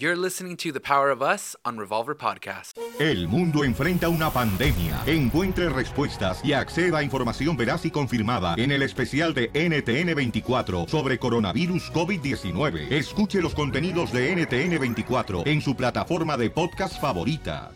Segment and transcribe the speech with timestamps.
[0.00, 2.78] You're listening to The Power of Us on Revolver Podcast.
[3.00, 5.02] El mundo enfrenta una pandemia.
[5.06, 11.18] Encuentre respuestas y acceda a información veraz y confirmada en el especial de NTN24 sobre
[11.18, 12.92] coronavirus COVID-19.
[12.92, 17.72] Escuche los contenidos de NTN24 en su plataforma de podcast favorita.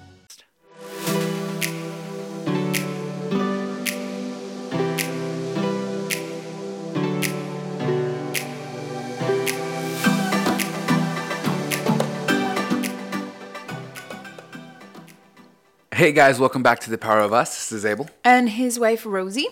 [15.92, 17.50] Hey guys, welcome back to The Power of Us.
[17.50, 18.08] This is Abel.
[18.24, 19.48] and his wife Rosie.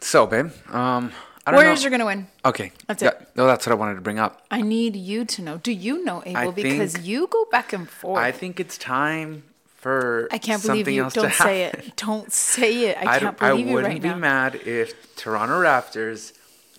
[0.00, 1.10] So, babe, um,
[1.46, 1.88] I don't Warriors know.
[1.88, 2.26] are gonna win.
[2.44, 3.28] Okay, That's yeah, it.
[3.34, 4.42] No, that's what I wanted to bring up.
[4.50, 5.56] I need you to know.
[5.58, 6.48] Do you know Abel?
[6.48, 8.18] I because think- you go back and forth.
[8.20, 9.42] I think it's time
[9.76, 11.04] for I can't believe something you.
[11.04, 11.80] else Don't say happen.
[11.80, 11.96] it.
[11.96, 12.98] Don't say it.
[12.98, 14.16] I, I, can't don't- I believe you wouldn't right be now.
[14.16, 16.32] mad if Toronto Raptors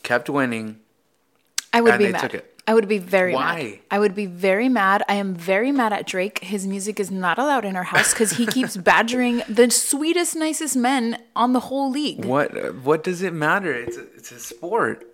[0.04, 0.80] kept winning.
[1.74, 2.22] I would and be they mad.
[2.22, 2.59] took it.
[2.70, 3.64] I would be very Why?
[3.64, 3.80] mad.
[3.90, 5.02] I would be very mad.
[5.10, 6.38] I am very mad at Drake.
[6.44, 10.78] His music is not allowed in our house because he keeps badgering the sweetest, nicest
[10.78, 12.24] men on the whole league.
[12.26, 13.74] What What does it matter?
[13.74, 15.08] It's a, it's a sport.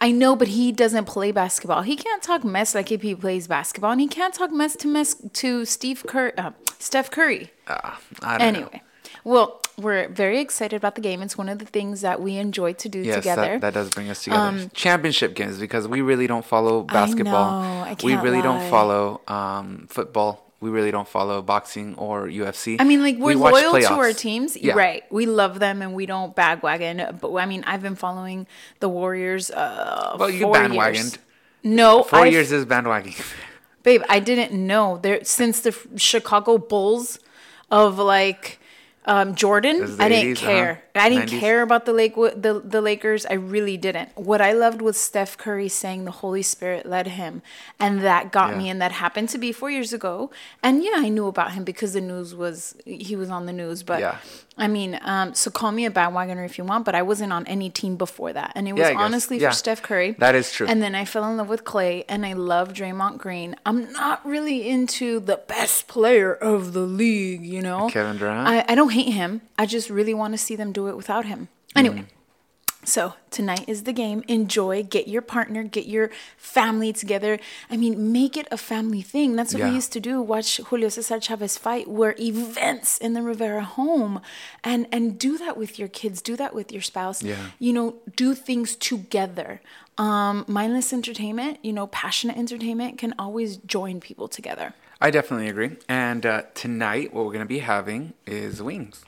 [0.00, 1.80] I know, but he doesn't play basketball.
[1.80, 4.86] He can't talk mess like if he plays basketball, and he can't talk mess to
[4.88, 7.50] mess to Steve Cur- uh, Steph Curry.
[7.66, 8.58] Uh, I don't know.
[8.60, 8.82] Anyway,
[9.24, 11.22] well, we're very excited about the game.
[11.22, 13.42] It's one of the things that we enjoy to do Yes, together.
[13.58, 14.68] that, that does bring us together.
[14.74, 17.50] Championship games because we really don't follow basketball.
[17.50, 18.42] I know, I we can't really lie.
[18.42, 20.44] don't follow um, football.
[20.60, 22.76] We really don't follow boxing or UFC.
[22.80, 24.72] I mean, like We we're watch loyal to our teams, Yeah.
[24.74, 25.04] right?
[25.12, 27.18] We love them and we don't bagwagon.
[27.20, 28.48] But I mean, I've been following
[28.80, 29.52] the Warriors.
[29.52, 31.12] Uh, Well, you bandwagoned.
[31.14, 31.18] Years.
[31.62, 33.14] No, 4 I've- years is bandwagon.
[33.84, 34.02] babe.
[34.08, 37.20] I didn't know there since the Chicago Bulls
[37.70, 38.58] of like
[39.08, 39.96] um, Jordan.
[39.98, 40.70] I didn't 80s, care.
[40.94, 41.04] uh-huh.
[41.06, 41.40] I didn't 90s.
[41.40, 43.26] care about the Lake the the Lakers.
[43.26, 44.10] I really didn't.
[44.16, 47.42] What I loved was Steph Curry saying the Holy Spirit led him,
[47.80, 48.68] and that got me.
[48.68, 50.30] And that happened to be four years ago.
[50.62, 53.82] And yeah, I knew about him because the news was he was on the news.
[53.82, 54.18] But Yeah.
[54.58, 57.46] I mean, um, so call me a bandwagoner if you want, but I wasn't on
[57.46, 59.50] any team before that, and it was Yeah, honestly Yeah.
[59.50, 60.16] for Steph Curry.
[60.18, 60.66] That is true.
[60.66, 63.56] And then I fell in love with Klay, and I love Draymond Green.
[63.64, 67.88] I'm not really into the best player of the league, you know.
[67.88, 68.48] Kevin Durant?
[68.48, 69.42] I, I don't hate him.
[69.58, 71.48] I just really want to see them do it without him.
[71.76, 72.00] Anyway.
[72.00, 72.06] Mm.
[72.88, 74.24] So tonight is the game.
[74.28, 74.82] Enjoy.
[74.82, 75.62] Get your partner.
[75.62, 77.38] Get your family together.
[77.70, 79.36] I mean, make it a family thing.
[79.36, 79.68] That's what Yeah.
[79.68, 80.22] we used to do.
[80.22, 81.86] Watch Julio Cesar Chavez fight.
[81.86, 84.22] Were events in the Rivera home,
[84.64, 86.22] and and do that with your kids.
[86.22, 87.22] Do that with your spouse.
[87.22, 87.36] Yeah.
[87.58, 89.60] You know, do things together.
[89.98, 91.58] Um, mindless entertainment.
[91.62, 94.72] You know, passionate entertainment can always join people together.
[95.00, 95.72] I definitely agree.
[95.88, 99.04] And uh, tonight, what we're going to be having is wings.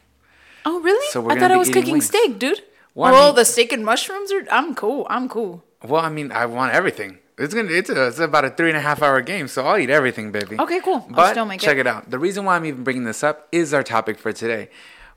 [0.66, 1.06] Oh, really?
[1.12, 2.06] So we're I thought I was cooking wings.
[2.06, 2.62] steak, dude.
[2.94, 4.44] Well, I mean- the steak and mushrooms are.
[4.50, 5.06] I'm cool.
[5.10, 5.62] I'm cool.
[5.82, 7.18] Well, I mean, I want everything.
[7.38, 7.70] It's gonna.
[7.72, 10.30] It's, a, it's about a three and a half hour game, so I'll eat everything,
[10.30, 10.58] baby.
[10.60, 11.06] Okay, cool.
[11.08, 11.80] But still make check it.
[11.80, 12.10] it out.
[12.10, 14.68] The reason why I'm even bringing this up is our topic for today.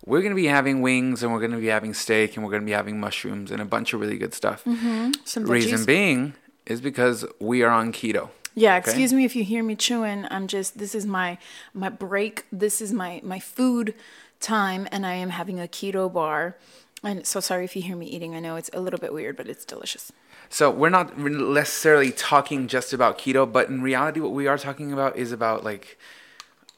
[0.05, 2.71] We're gonna be having wings, and we're gonna be having steak, and we're gonna be
[2.71, 4.63] having mushrooms, and a bunch of really good stuff.
[4.63, 5.11] Mm-hmm.
[5.25, 5.85] Some Reason veggies.
[5.85, 6.33] being
[6.65, 8.29] is because we are on keto.
[8.55, 8.79] Yeah, Okay?
[8.91, 10.25] excuse me if you hear me chewing.
[10.31, 11.37] I'm just this is my
[11.73, 12.45] my break.
[12.53, 13.95] This is my my food
[14.39, 16.55] time and I am having a keto bar.
[17.03, 18.33] And so sorry if you hear me eating.
[18.35, 20.11] I know it's a little bit weird, but it's delicious.
[20.49, 24.93] So we're not necessarily talking just about keto, but in reality, what we are talking
[24.93, 25.97] about is about like,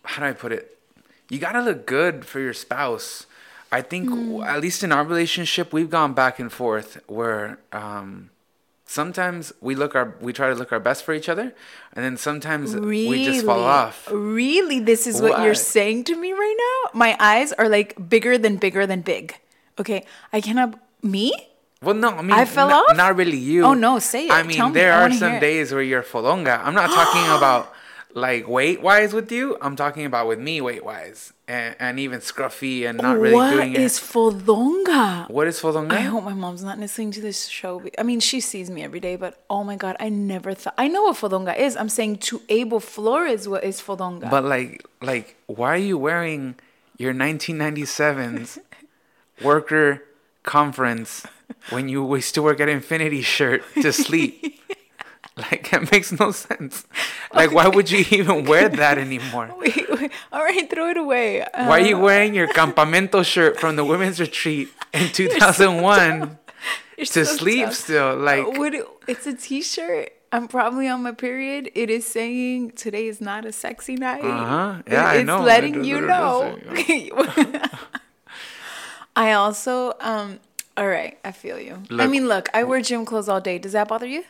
[0.04, 0.78] how do I put it?
[1.30, 3.26] You gotta look good for your spouse.
[3.72, 4.42] I think, Hmm.
[4.44, 8.30] at least in our relationship, we've gone back and forth where um,
[8.86, 11.54] sometimes we look our we try to look our best for each other,
[11.94, 14.08] and then sometimes we just fall off.
[14.12, 14.80] Really?
[14.80, 15.46] This is what Why?
[15.46, 16.92] you're saying to me right now?
[16.98, 19.36] My eyes are like bigger than bigger than big.
[19.80, 20.06] Okay.
[20.34, 21.34] I cannot me?
[21.82, 22.96] Well, no, I mean, I fell n- off?
[22.98, 23.64] Not really you.
[23.64, 24.32] Oh, no, say it.
[24.32, 24.74] I mean, Tell me.
[24.76, 26.60] there I are some days where you're fodonga.
[26.64, 27.72] I'm not talking about
[28.14, 29.58] like weight wise with you.
[29.62, 33.52] I'm talking about with me weight wise, and, and even scruffy and not really What
[33.52, 34.02] doing is it.
[34.02, 35.30] fodonga?
[35.30, 35.92] What is fodonga?
[35.92, 37.84] I hope my mom's not listening to this show.
[38.00, 40.76] I mean, she sees me every day, but oh my god, I never thought.
[40.78, 41.76] I know what fodonga is.
[41.76, 44.30] I'm saying to Abel Flores, what is fodonga?
[44.32, 46.56] But like, like, why are you wearing
[46.98, 48.58] your 1997's
[49.42, 50.04] worker
[50.44, 51.26] conference
[51.70, 54.62] when you used to work at Infinity shirt to sleep?
[55.38, 56.86] like, it makes no sense.
[57.34, 59.54] Like, why would you even wear that anymore?
[59.58, 61.42] wait, wait, all right, throw it away.
[61.42, 66.38] Uh, Why are you wearing your campamento shirt from the women's retreat in 2001
[66.98, 67.74] you're to so sleep tough.
[67.76, 68.16] still?
[68.16, 70.12] Like, it- it's a T-shirt.
[70.32, 71.70] I'm probably on my period.
[71.76, 74.24] It is saying today is not a sexy night.
[74.24, 74.82] Uh-huh.
[74.86, 76.58] It- Yeah, I it's letting you it- it know.
[79.16, 80.40] I also um.
[80.78, 81.82] All right, I feel you.
[81.92, 83.58] I mean, look, I wear gym clothes all day.
[83.58, 84.24] Does that bother you?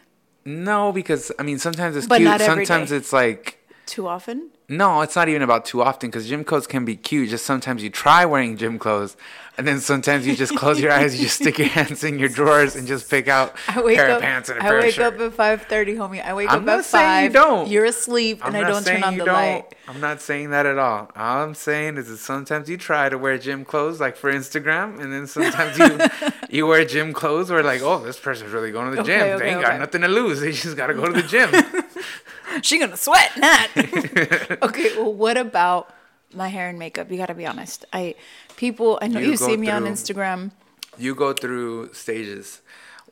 [0.45, 2.29] no, because I mean, sometimes it's But cute.
[2.29, 2.97] not every Sometimes day.
[2.97, 4.49] it's like, Too often?
[4.67, 7.29] No, it's not even about too often because gym clothes can be cute.
[7.29, 9.15] Just sometimes you try wearing gym clothes,
[9.59, 12.29] and then sometimes you just close your eyes, you just stick your hands in your
[12.29, 14.15] drawers and just pick out I wake pair up.
[14.17, 15.13] of pants and a I pair of wake shirt.
[15.13, 16.25] up at five thirty, homie.
[16.25, 17.69] I wake I'm up not at saying you don't.
[17.69, 19.33] You're asleep, I'm and I don't turn on you the don't.
[19.35, 19.75] light.
[19.87, 21.11] I'm not saying that at all.
[21.15, 24.99] All I'm saying is that sometimes you try to wear gym clothes, like for Instagram,
[24.99, 25.99] and then sometimes you
[26.49, 29.27] you wear gym clothes where like, oh, this person's really going to the Okay, gym.
[29.35, 29.67] okay, they ain't okay.
[29.69, 30.41] got nothing to lose.
[30.41, 31.51] They just got to go to the gym.
[32.65, 33.69] She gonna sweat, not.
[34.67, 35.93] okay, well, what about
[36.33, 37.11] my hair and makeup?
[37.11, 37.85] You gotta be honest.
[37.93, 38.15] I
[38.55, 38.97] people.
[39.03, 40.49] I know You you, see me on Instagram.
[40.97, 42.61] you go through stages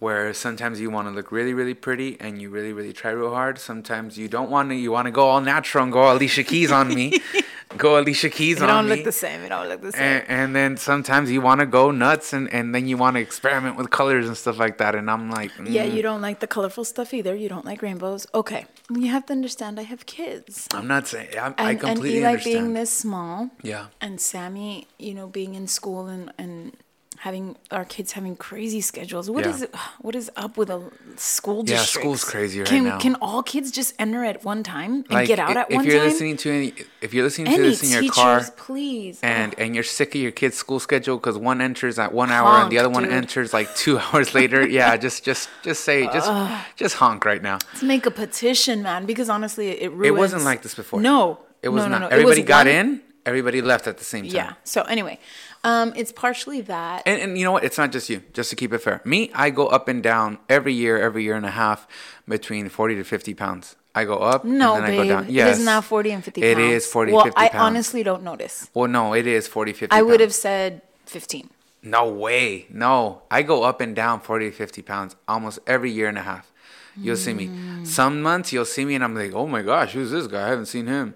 [0.05, 3.33] where sometimes you want to look really really pretty and you really really try real
[3.39, 6.44] hard sometimes you don't want to you want to go all natural and go alicia
[6.51, 7.05] keys on me
[7.83, 9.39] go alicia keys It on don't look the same.
[9.45, 10.01] It don't look the same.
[10.01, 13.21] and, and then sometimes you want to go nuts and, and then you want to
[13.29, 16.39] experiment with colors and stuff like that and i'm like yeah, mm, you don't like
[16.45, 17.33] the colorful stuff either.
[17.44, 18.27] You don't like rainbows.
[18.41, 18.65] Okay,
[19.01, 19.79] you have to understand.
[19.79, 20.67] I have kids.
[20.77, 24.19] i'm not saying I'm, and, i and completely Eli understand being this small, yeah and
[24.29, 26.75] Sammy, you know, being in school and and
[27.24, 29.30] having our kids having crazy schedules.
[29.30, 29.52] What yeah.
[29.56, 29.68] is
[30.02, 30.81] what is up with a
[31.16, 31.96] school district?
[31.96, 33.00] Yeah, school's crazy right can, now.
[33.00, 35.86] Can all kids just enter at one time and like get out at if one
[35.86, 36.08] you're time?
[36.10, 39.20] listening to any if you're listening to this in your teachers, car please.
[39.24, 42.30] and Oh, and you're sick of your kid's school schedule because one enters at one
[42.30, 43.14] hour and the Honk, other one dude.
[43.14, 44.68] enters like two hours later.
[44.68, 46.30] Yeah, just just just say just
[46.75, 47.58] just honk right now.
[47.72, 49.06] let's make a petition, man.
[49.06, 50.08] Because honestly, it ruins.
[50.08, 51.00] It wasn't like this before.
[51.00, 52.00] No, It was no, not.
[52.02, 52.12] No, no.
[52.16, 53.02] Everybody was got one- in.
[53.25, 54.36] Everybody left at the same time.
[54.36, 54.54] Yeah.
[54.66, 55.18] So anyway,
[55.63, 57.04] um, it's partially that.
[57.06, 57.63] And, and you know what?
[57.63, 58.21] It's not just you.
[58.33, 61.36] Just to keep it fair, me, I go up and down every year, every year
[61.36, 61.88] and a half,
[62.27, 63.75] between forty to fifty pounds.
[63.95, 64.44] I go up.
[64.44, 65.00] no, and then babe.
[65.00, 65.25] I go down.
[65.31, 66.74] Yes, is now 40 and 50 It pounds.
[66.74, 67.62] is 40, well, 50 I pounds.
[67.62, 68.68] honestly don't notice.
[68.74, 71.48] Well, no, it is 40, 50 I would have said 15.
[71.83, 72.65] No way.
[72.71, 73.21] No.
[73.30, 76.51] I go up and down 40 to 50 pounds almost every year and a half.
[76.98, 77.50] You'll see me.
[77.50, 77.86] Mm.
[77.86, 80.45] Some months you'll see me and I'm like, oh my gosh, who's this guy?
[80.45, 81.13] I haven't seen him.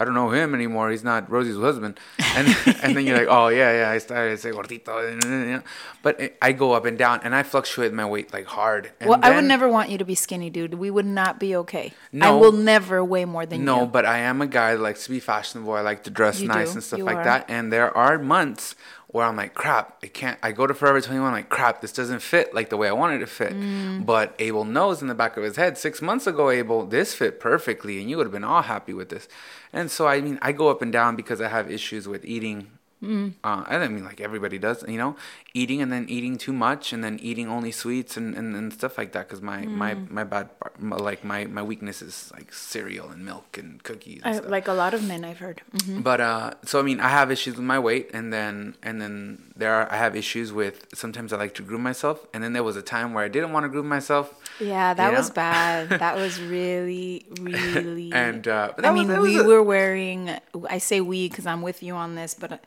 [0.00, 0.90] I don't know him anymore.
[0.90, 2.00] He's not Rosie's husband.
[2.36, 2.48] And
[2.82, 5.62] and then you're like, oh yeah, yeah, I started say gordito.
[6.02, 8.92] But I go up and down and I fluctuate my weight like hard.
[9.00, 10.74] And Well, I would never want you to be skinny, dude.
[10.74, 11.92] We would not be okay.
[12.14, 12.38] I No.
[12.38, 13.80] will never weigh more than No, you.
[13.82, 15.72] No, but I am a guy that likes to be fashionable.
[15.74, 16.74] I like to dress You nice do.
[16.74, 17.24] and stuff You like are.
[17.24, 17.44] that.
[17.48, 18.74] And there are months
[19.12, 20.38] where I'm like, crap, I can't.
[20.40, 22.92] I go to Forever 21, I'm like, crap, this doesn't fit like the way I
[22.92, 23.52] wanted it to fit.
[23.52, 24.06] Mm.
[24.06, 27.40] But Abel knows in the back of his head, six months ago, Abel, this fit
[27.40, 29.26] perfectly, and you would have been all happy with this.
[29.72, 32.70] And so, I mean, I go up and down because I have issues with eating.
[33.02, 33.32] Mm.
[33.42, 35.16] Uh, I don't mean like everybody does, you know,
[35.54, 38.98] eating and then eating too much and then eating only sweets and, and, and stuff
[38.98, 39.26] like that.
[39.28, 40.10] Cause my, my, Mm.
[40.10, 44.20] my bad, part, my, like my, my weakness is like cereal and milk and cookies.
[44.24, 44.50] And I, stuff.
[44.50, 45.62] like a lot of men I've heard.
[45.84, 49.00] hmm But uh, so I mean, I have issues with my weight, and then and
[49.00, 52.52] then there are I have issues with sometimes I like to groom myself, and then
[52.52, 54.26] there was a time where I didn't want to groom myself.
[54.60, 55.88] Yeah, that You was bad.
[55.88, 58.12] That was really, really.
[58.14, 60.30] And, uh, I was- mean, we a- were wearing.
[60.68, 62.58] I say we because I'm with you on this, but uh,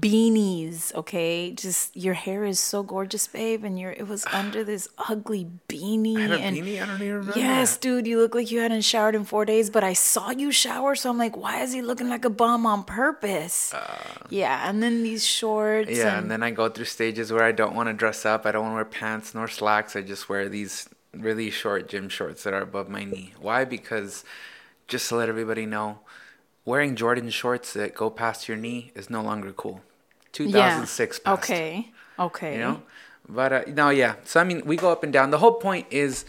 [0.00, 0.94] beanies.
[0.94, 3.92] Okay, just your hair is so gorgeous, babe, and you're.
[3.92, 6.16] It was under this ugly beanie.
[6.16, 6.82] I had a and beanie?
[6.82, 7.38] I don't even remember.
[7.38, 10.50] Yes, dude, you look like you hadn't showered in four days, but I saw you
[10.52, 13.74] shower, so I'm like, why is he looking like a bum on purpose?
[14.30, 15.90] yeah, and then these shorts.
[15.90, 18.24] Uh, Yeah, and, and then I go through stages where I don't want to dress
[18.24, 18.46] up.
[18.46, 19.96] I don't want to wear pants nor slacks.
[19.96, 20.88] I just wear these
[21.22, 23.34] really short gym shorts that are above my knee.
[23.40, 23.64] Why?
[23.64, 24.24] Because
[24.88, 26.00] just to let everybody know,
[26.64, 29.82] wearing Jordan shorts that go past your knee is no longer cool.
[30.32, 31.42] 2006 passed.
[31.42, 31.90] Okay.
[32.18, 32.54] Okay.
[32.54, 32.82] you know
[33.28, 35.86] but uh, no yeah so i mean we go up and down the whole point
[35.90, 36.24] is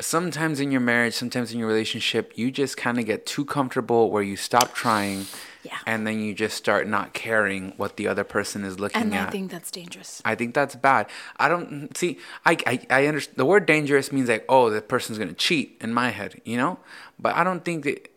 [0.00, 4.10] sometimes in your marriage sometimes in your relationship you just kind of get too comfortable
[4.10, 5.26] where you stop trying
[5.62, 5.78] Yeah.
[5.86, 9.18] and then you just start not caring what the other person is looking And at
[9.18, 10.22] And I think that's dangerous.
[10.24, 11.08] I think that's bad.
[11.38, 12.18] I don't see.
[12.44, 13.36] I I, I understand.
[13.36, 16.78] The word dangerous means like, oh, the person's gonna cheat in my head, you know.
[17.18, 18.10] But I don't think that.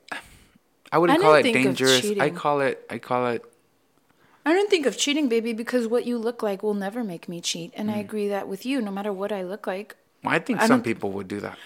[0.91, 2.19] I wouldn't I call it didn't think of dangerous.
[2.19, 2.85] I call it.
[2.89, 3.43] I call it.
[4.45, 7.39] I don't think of cheating, baby, because what you look like will never make me
[7.41, 7.71] cheat.
[7.75, 8.01] And I mm.
[8.01, 9.95] agree that with you, no matter what I look like.
[10.23, 11.57] I think I some people would do that.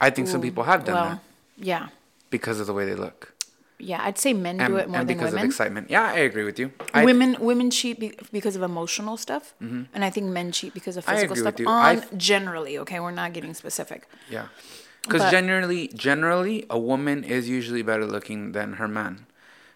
[0.00, 1.20] I think some people have done well, that
[1.56, 1.88] yeah.
[2.30, 3.32] because of the way they look.
[3.78, 5.46] Yeah, I'd say men and, do it more and than because women.
[5.46, 5.90] of excitement.
[5.90, 6.72] Yeah, I agree with you.
[6.94, 9.82] I, women women cheat be- because of emotional stuff, mm-hmm.
[9.92, 11.54] and I think men cheat because of I physical agree stuff.
[11.54, 11.66] with you.
[11.66, 14.08] On I've- generally, okay, we're not getting specific.
[14.30, 14.46] Yeah,
[15.02, 19.26] because generally, generally, a woman is usually better looking than her man.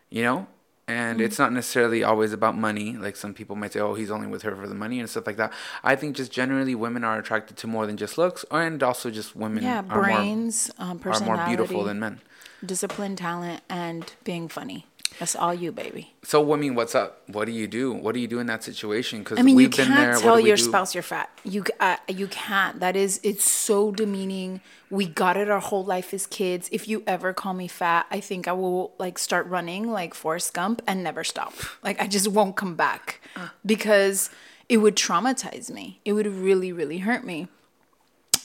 [0.08, 0.46] You know,
[0.88, 1.24] and Mm-hmm.
[1.26, 2.96] it's not necessarily always about money.
[2.96, 5.26] Like some people might say, "Oh, he's only with her for the money" and stuff
[5.26, 5.52] like that.
[5.82, 9.34] I think just generally, women are attracted to more than just looks, and also just
[9.36, 12.20] women Yeah, brains, um, more are more beautiful than men.
[12.64, 14.86] discipline, talent, and being funny.
[15.18, 16.12] That's all you, baby.
[16.22, 17.22] So I mean, what's up?
[17.28, 17.92] What do you do?
[17.92, 19.20] What do you do in that situation?
[19.20, 20.16] Because I mean, you can't there.
[20.18, 20.62] Tell your do?
[20.62, 21.30] spouse you're fat.
[21.44, 22.80] You uh, you can't.
[22.80, 24.60] That is, it's so demeaning.
[24.90, 26.68] We got it our whole life as kids.
[26.70, 30.52] If you ever call me fat, I think I will like start running like Forrest
[30.52, 31.54] Gump and never stop.
[31.82, 33.20] Like I just won't come back
[33.64, 34.30] because
[34.68, 36.00] it would traumatize me.
[36.04, 37.48] It would really, really hurt me.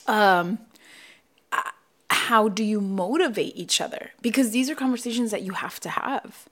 [0.06, 0.58] Um,
[1.52, 1.62] uh,
[2.10, 4.10] how do you motivate each other?
[4.20, 6.48] Because these are conversations that you have to have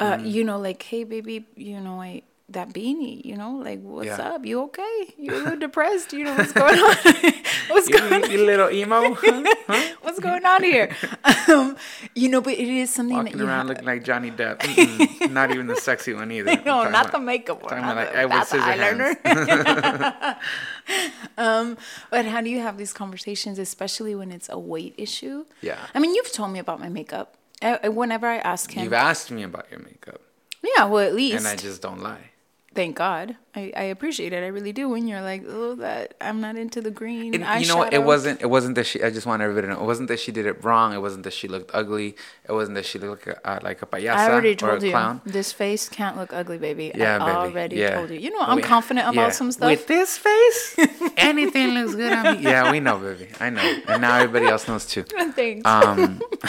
[0.00, 0.30] uh, Mm.
[0.32, 4.34] you know, like, hey, baby, you know, I that beanie, you know, like, what's Yeah.
[4.34, 4.44] up?
[4.44, 5.14] You okay?
[5.16, 6.12] You a little depressed?
[6.12, 6.96] You know what's going on?
[7.70, 8.28] what's You, going?
[8.28, 9.44] you little emo, huh?
[9.68, 9.94] Huh?
[10.02, 10.90] What's going on here?
[11.46, 11.76] Um,
[12.16, 13.66] you know, but it is something that walking you around have.
[13.68, 14.58] looking like Johnny Depp.
[14.66, 15.30] Mm-mm.
[15.30, 16.56] not even the sexy one either.
[16.66, 17.70] No, not about- the makeup one.
[17.70, 20.36] talking about like Edward Scissorhands.
[21.38, 21.76] um,
[22.10, 25.44] but how do you have these conversations, especially when it's a weight issue?
[25.62, 25.78] Yeah.
[25.94, 27.36] I mean, you've told me about my makeup.
[27.62, 30.20] Whenever I ask him, You've asked me about your makeup,
[30.62, 32.29] yeah, well, at least and I just don't lie.
[32.74, 33.36] Thank God.
[33.54, 34.44] I, I appreciate it.
[34.44, 34.88] I really do.
[34.88, 37.34] When you're like, oh, that I'm not into the green.
[37.34, 37.82] It, you know?
[37.82, 38.40] It wasn't.
[38.40, 39.02] It wasn't that she.
[39.02, 39.80] I just want everybody to know.
[39.80, 40.94] It wasn't that she did it wrong.
[40.94, 42.14] It wasn't that she looked ugly.
[42.48, 44.82] It wasn't that she looked like a, uh, like a payasa I already or told
[44.82, 45.20] a you clown.
[45.26, 46.92] this face can't look ugly, baby.
[46.94, 47.30] Yeah, I baby.
[47.36, 47.96] already yeah.
[47.96, 48.18] told you.
[48.20, 49.30] You know, I'm We- confident about yeah.
[49.30, 49.68] some stuff.
[49.68, 50.76] With this face,
[51.16, 52.42] anything looks good on me.
[52.44, 53.30] Yeah, we know, baby.
[53.40, 55.02] I know, and now everybody else knows too.
[55.34, 55.66] Thanks.
[55.66, 56.22] Um,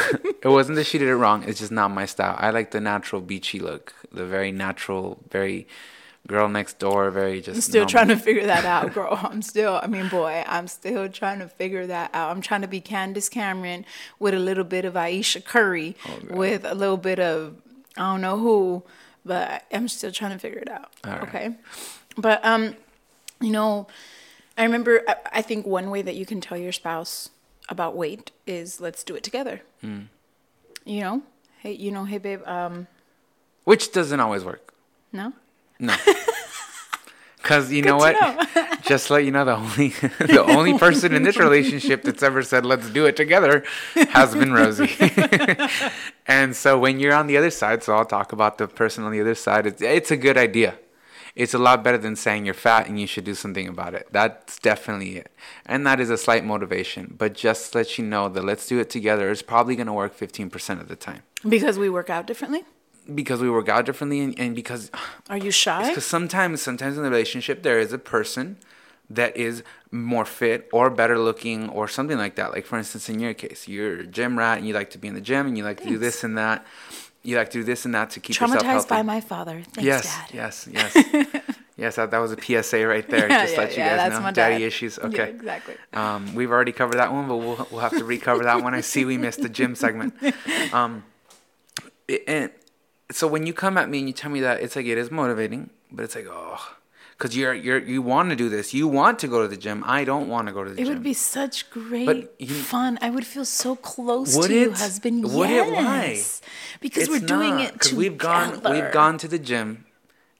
[0.44, 1.44] it wasn't that she did it wrong.
[1.48, 2.36] It's just not my style.
[2.38, 5.68] I like the natural beachy look, the very natural, very
[6.32, 7.56] girl next door, very just.
[7.58, 7.90] I'm still normal.
[7.92, 9.20] trying to figure that out, girl.
[9.22, 12.32] I'm still, I mean, boy, I'm still trying to figure that out.
[12.32, 13.86] I'm trying to be Candace Cameron
[14.18, 17.56] with a little bit of Ayesha Curry, Oh, with a little bit of
[17.98, 18.84] I don't know who,
[19.26, 20.90] but I'm still trying to figure it out.
[21.06, 21.22] Right.
[21.24, 21.56] Okay,
[22.18, 22.76] but um,
[23.40, 23.88] you know,
[24.58, 25.04] I remember.
[25.08, 27.30] I, I think one way that you can tell your spouse
[27.70, 29.62] about weight is let's do it together.
[29.82, 30.02] Hmm.
[30.84, 31.22] You know,
[31.60, 32.42] hey, you know, hey, babe.
[32.48, 32.88] Um,
[33.66, 34.74] Which doesn't always work.
[35.12, 35.34] no.
[35.82, 35.96] No.
[37.44, 38.14] Cause you know what?
[38.14, 39.88] to Just let you know the only
[40.20, 43.64] the only person in this relationship that's ever said let's do it together
[44.10, 44.92] has been Rosie.
[46.28, 49.12] and so when you're on the other side, so I'll talk about the person on
[49.12, 49.66] the other side.
[49.66, 50.76] It's it's a good idea.
[51.36, 54.08] It's a lot better than saying you're fat and you should do something about it.
[54.12, 55.32] That's definitely it.
[55.66, 57.16] And that is a slight motivation.
[57.18, 60.14] But just to let you know that let's do it together is probably gonna work
[60.14, 61.24] fifteen percent of the time.
[61.48, 62.66] Because we work out differently.
[63.16, 64.92] Because we work out differently and, and because
[65.30, 65.88] Are you shy?
[65.90, 68.58] because sometimes, sometimes in the relationship, there is a person
[69.10, 72.52] that is more fit or better looking or something like that.
[72.52, 75.08] Like for instance, in your case, you're a gym rat and you like to be
[75.08, 76.66] in the gym and you like to do this and that.
[77.24, 78.90] You like to do this and that to keep yourself Traumatized healthy.
[78.90, 79.62] by my father.
[79.74, 80.30] Thanks, yes, Dad.
[80.34, 80.96] yes, yes,
[81.78, 81.96] yes.
[81.98, 83.28] That, that was a PSA right there.
[83.30, 84.32] Yeah, Just yeah, let you yeah, guys know.
[84.32, 84.62] Daddy dad.
[84.66, 84.98] issues.
[85.00, 85.30] Yeah, Okay.
[85.30, 85.76] exactly.
[85.94, 88.74] Um, we've already covered that one, but we'll we'll have to recover that one.
[88.74, 90.14] I see we missed the gym segment.
[90.74, 91.04] Um,
[92.08, 92.50] it- and
[93.12, 95.10] so when you come at me and you tell me that, it's like it is
[95.12, 96.60] motivating, but it's like oh,
[97.18, 99.84] because you're you're you want to do this, you want to go to the gym.
[99.86, 100.92] I don't want to go to the It gym.
[100.92, 102.98] It would be such great you- fun.
[103.02, 104.78] I would feel so close to you, it?
[104.78, 105.24] husband.
[105.34, 105.72] Would it?
[105.74, 106.22] Why?
[106.80, 107.98] Because It's we're doing not, it together.
[107.98, 109.86] we've gone we've gone to the gym,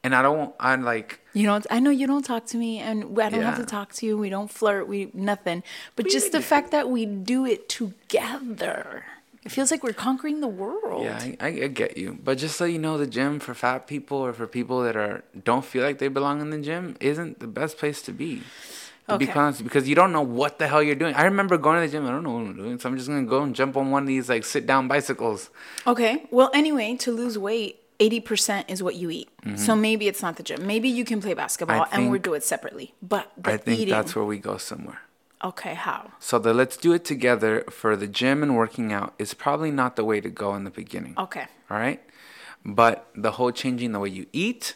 [0.04, 0.54] and I don't.
[0.60, 3.58] I'm like You know, I know you don't talk to me, and I don't have
[3.58, 4.18] to talk to you.
[4.18, 4.88] We don't flirt.
[4.88, 5.64] We nothing.
[5.96, 9.06] But just the fact that we do it together,
[9.44, 11.04] it feels like we're conquering the world.
[11.04, 14.18] Yeah, I, I, get you, but just so you know, the gym for fat people
[14.18, 17.48] or for people that are don't feel like they belong in the gym isn't the
[17.48, 18.44] best place to be.
[19.10, 21.14] To be honest, because you don't know what the hell you're doing.
[21.16, 22.06] I remember going to the gym.
[22.06, 24.04] I don't know what I'm doing, so I'm just gonna go and jump on one
[24.04, 25.50] of these like sit down bicycles.
[25.86, 26.28] Okay.
[26.32, 29.30] Well, anyway, to lose weight, 80% is what you eat.
[29.44, 29.58] Mm-hmm.
[29.58, 30.66] So maybe it's not the gym.
[30.66, 32.94] Maybe you can play basketball and we'll do it separately.
[33.02, 33.92] But I think eating.
[33.94, 35.02] that's where we go somewhere.
[35.44, 36.12] Okay, how?
[36.20, 39.96] So the let's do it together for the gym and working out is probably not
[39.96, 41.14] the way to go in the beginning.
[41.18, 41.46] Okay.
[41.70, 42.02] All right,
[42.66, 44.76] but the whole changing the way you eat,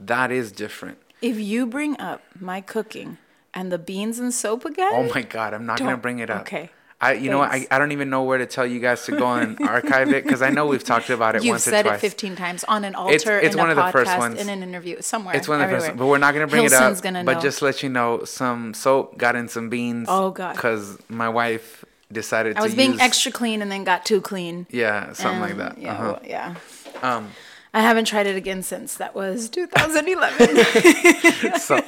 [0.00, 0.98] that is different.
[1.20, 3.18] If you bring up my cooking
[3.54, 6.42] and the beans and soap again, Oh my God, I'm not gonna bring it up.
[6.42, 6.70] okay.
[7.02, 7.50] I, you know what?
[7.50, 10.22] I, I don't even know where to tell you guys to go and archive it
[10.22, 11.98] because I know we've talked about it you've once or said twice.
[11.98, 14.40] it 15 times on an altar, it's in one a of the podcast, first ones.
[14.40, 15.34] in an interview, somewhere.
[15.34, 15.88] It's one of the everywhere.
[15.88, 17.26] first, but we're not gonna bring Hilson's it up.
[17.26, 17.40] But know.
[17.40, 20.06] just to let you know, some soap got in some beans.
[20.08, 20.54] Oh, God.
[20.54, 24.20] Because my wife decided I to was being use, extra clean and then got too
[24.20, 24.68] clean.
[24.70, 25.78] Yeah, something like that.
[25.78, 26.02] Yeah, uh-huh.
[26.04, 26.54] well, yeah.
[27.02, 27.32] Um,
[27.74, 31.54] I haven't tried it again since that was 2011.
[31.58, 31.80] so,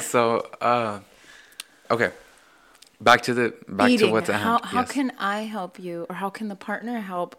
[0.00, 1.00] so, uh,
[1.90, 2.12] okay.
[3.04, 4.08] Back to the back Eating.
[4.08, 4.64] to what's at how hand.
[4.74, 4.90] how Yes.
[4.96, 7.30] can I help you, or how can the partner help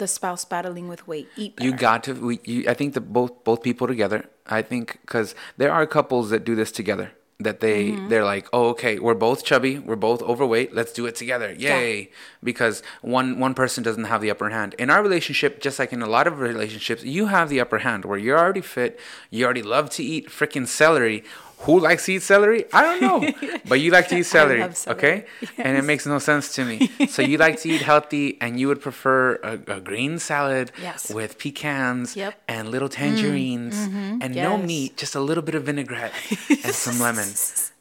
[0.00, 1.66] the spouse battling with weight eat better?
[1.68, 2.12] You got to.
[2.14, 4.20] We, you, I think that both both people together.
[4.58, 7.08] I think because there are couples that do this together.
[7.48, 8.08] that they Mm-hmm.
[8.10, 12.10] they're like, oh, okay, we're both chubby, we're both overweight, let's do it together, yay!
[12.50, 12.76] Because
[13.16, 14.70] one one person doesn't have the upper hand.
[14.82, 18.00] In our relationship, just like in a lot of relationships, you have the upper hand
[18.04, 18.92] where you're already fit,
[19.30, 21.18] you already love to eat freaking celery.
[21.62, 22.64] Who likes to eat celery?
[22.72, 23.32] I don't know,
[23.68, 24.96] but you like to eat celery, celery.
[24.98, 25.26] okay?
[25.58, 26.90] And it makes no sense to me.
[27.08, 31.10] So you like to eat healthy, and you would prefer a, a green salad Yes.
[31.12, 32.34] with pecans Yep.
[32.34, 33.76] Mm, and little tangerines
[34.22, 36.12] and no meat, just a little bit of vinaigrette
[36.64, 37.26] and some lemon.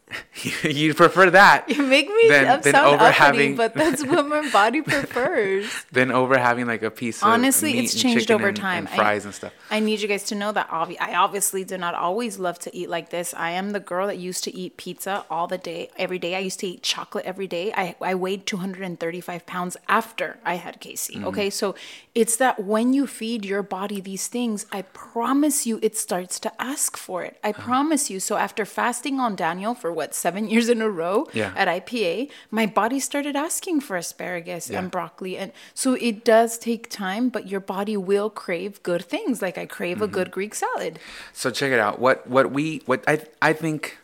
[0.64, 4.26] you, prefer that You make me than, up than sound uppity, having but that's what
[4.26, 5.70] my body prefers.
[5.92, 8.88] than over having like a piece of Honestly, meat it's and changed over and- time.
[8.88, 9.52] and fries and stuff.
[9.70, 12.76] I need you guys to know that obvi- I obviously do not always love to
[12.76, 13.34] eat like this.
[13.34, 16.36] I am the girl that used to eat pizza all the day, every day.
[16.36, 17.74] I used to eat chocolate every day.
[17.74, 21.16] I, I weighed 235 pounds after I had Kassey.
[21.16, 21.28] Mm-hmm.
[21.28, 21.76] Okay, so
[22.16, 26.62] it's that when you feed your body these things, I promise you it starts to
[26.62, 27.38] ask for it.
[27.44, 27.50] Uh-huh.
[27.50, 28.20] I promise you.
[28.22, 31.52] So after fasting on Daniel for what, seven years in a row Yeah.
[31.62, 34.80] at IPA, my body started asking for asparagus Yeah.
[34.80, 35.34] and broccoli.
[35.42, 39.42] And so it does take time, but your body will crave good things.
[39.46, 40.04] Like I crave Mm-hmm.
[40.14, 40.94] a good Greek salad.
[41.34, 41.96] So check it out.
[42.06, 43.16] What what we what I
[43.50, 43.98] I think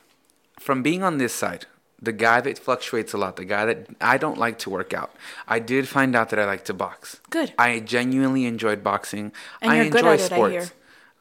[0.60, 1.64] from being on this side,
[2.10, 3.80] the guy that fluctuates a lot, the guy that
[4.14, 5.12] I don't like to work out.
[5.56, 7.20] I did find out that I like to box.
[7.30, 7.50] Good.
[7.58, 9.26] I genuinely enjoyed boxing.
[9.62, 10.54] And I enjoy it, sports.
[10.54, 10.66] hear.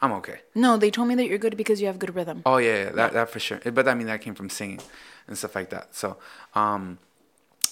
[0.02, 0.40] I'm okay.
[0.54, 2.42] No, they told me that you're good because you have good rhythm.
[2.44, 3.60] Oh yeah, yeah that that for sure.
[3.64, 4.80] But I mean that came from singing
[5.28, 5.94] and stuff like that.
[5.94, 6.18] So,
[6.54, 6.98] um,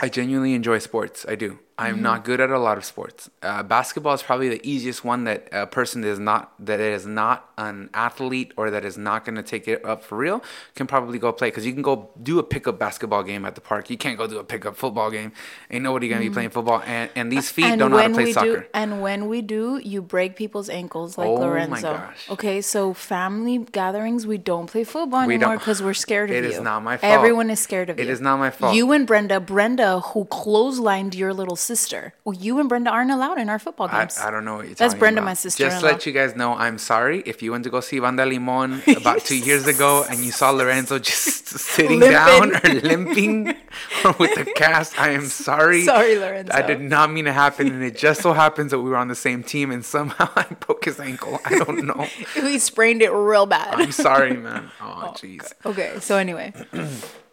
[0.00, 1.26] I genuinely enjoy sports.
[1.28, 1.58] I do.
[1.80, 2.02] I'm Mm-hmm.
[2.02, 3.30] not good at a lot of sports.
[3.42, 7.06] Uh, basketball is probably the easiest one that a person that is not that is
[7.06, 10.42] not an athlete or that is not going to take it up for real
[10.75, 13.60] can probably go play because you can go do a pickup basketball game at the
[13.60, 13.88] park.
[13.90, 15.32] You can't go do a pickup football game.
[15.70, 18.25] Ain't nobody gonna be playing football, and and these feet don't know how to play
[18.25, 18.60] we soccer.
[18.60, 21.92] do, and when we do, you break people's ankles like Oh my Lorenzo.
[21.94, 22.30] gosh.
[22.30, 26.44] Okay, so family gatherings, we don't play football We anymore because we're scared of It
[26.44, 26.50] you.
[26.50, 27.12] is not my fault.
[27.12, 28.12] Everyone is scared of It you.
[28.12, 28.75] is not my fault.
[28.75, 32.02] You and Brenda, Brenda, who clotheslined your little sister.
[32.24, 34.18] Well, you and Brenda aren't allowed in our football games.
[34.18, 35.30] I don't know what you're That's Brenda, about.
[35.32, 35.64] my sister.
[35.68, 38.82] Just let you guys know, I'm sorry if you went to go see Banda Limon
[39.02, 43.44] about two years ago and you saw Lorenzo just sitting down or limping
[44.20, 44.98] with the cast.
[44.98, 45.82] I am sorry.
[45.84, 46.52] Sorry, Lorenzo.
[46.52, 49.08] I did not mean to happen, and it just so happens that we were on
[49.08, 51.38] the same team, and somehow I broke his ankle.
[51.44, 52.06] I don't know.
[52.36, 53.74] We sprained it real bad.
[53.74, 54.70] I'm sorry, man.
[54.80, 55.52] Oh, jeez.
[55.64, 56.52] okay, so anyway,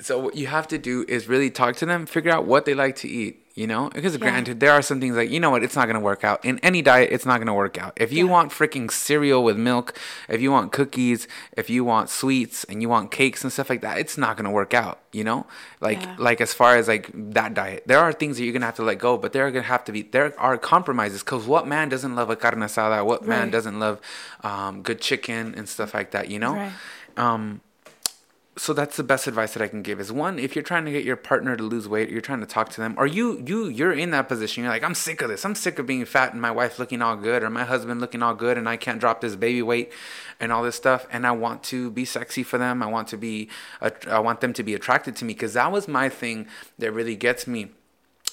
[0.00, 2.74] So what you have to do is really talk to them, figure out what they
[2.74, 3.44] like to eat.
[3.54, 4.20] You know, because Yeah.
[4.20, 6.60] granted, there are some things like you know what, it's not gonna work out in
[6.60, 7.08] any diet.
[7.10, 7.92] It's not gonna work out.
[7.96, 8.30] If you Yeah.
[8.30, 9.94] want freaking cereal with milk,
[10.28, 13.80] if you want cookies, if you want sweets and you want cakes and stuff like
[13.80, 15.00] that, it's not gonna work out.
[15.10, 15.44] You know,
[15.80, 16.14] like Yeah.
[16.18, 18.84] like as far as like that diet, there are things that you're gonna have to
[18.84, 21.24] let go, but there are gonna have to be there are compromises.
[21.24, 23.04] Because what man doesn't love a carne asada?
[23.04, 23.98] What man doesn't love
[24.44, 26.30] um, good chicken and stuff like that?
[26.30, 26.54] You know.
[26.54, 26.72] Right.
[27.16, 27.60] Um,
[28.58, 30.90] so that's the best advice that I can give is one if you're trying to
[30.90, 33.68] get your partner to lose weight you're trying to talk to them or you you
[33.68, 35.44] you're in that position you're like I'm sick of this.
[35.44, 38.22] I'm sick of being fat and my wife looking all good or my husband looking
[38.22, 39.92] all good and I can't drop this baby weight
[40.40, 42.82] and all this stuff and I want to be sexy for them.
[42.82, 43.48] I want to be
[43.80, 45.34] I want them to be attracted to me.
[45.34, 46.46] Because that was my thing
[46.78, 47.70] that really gets me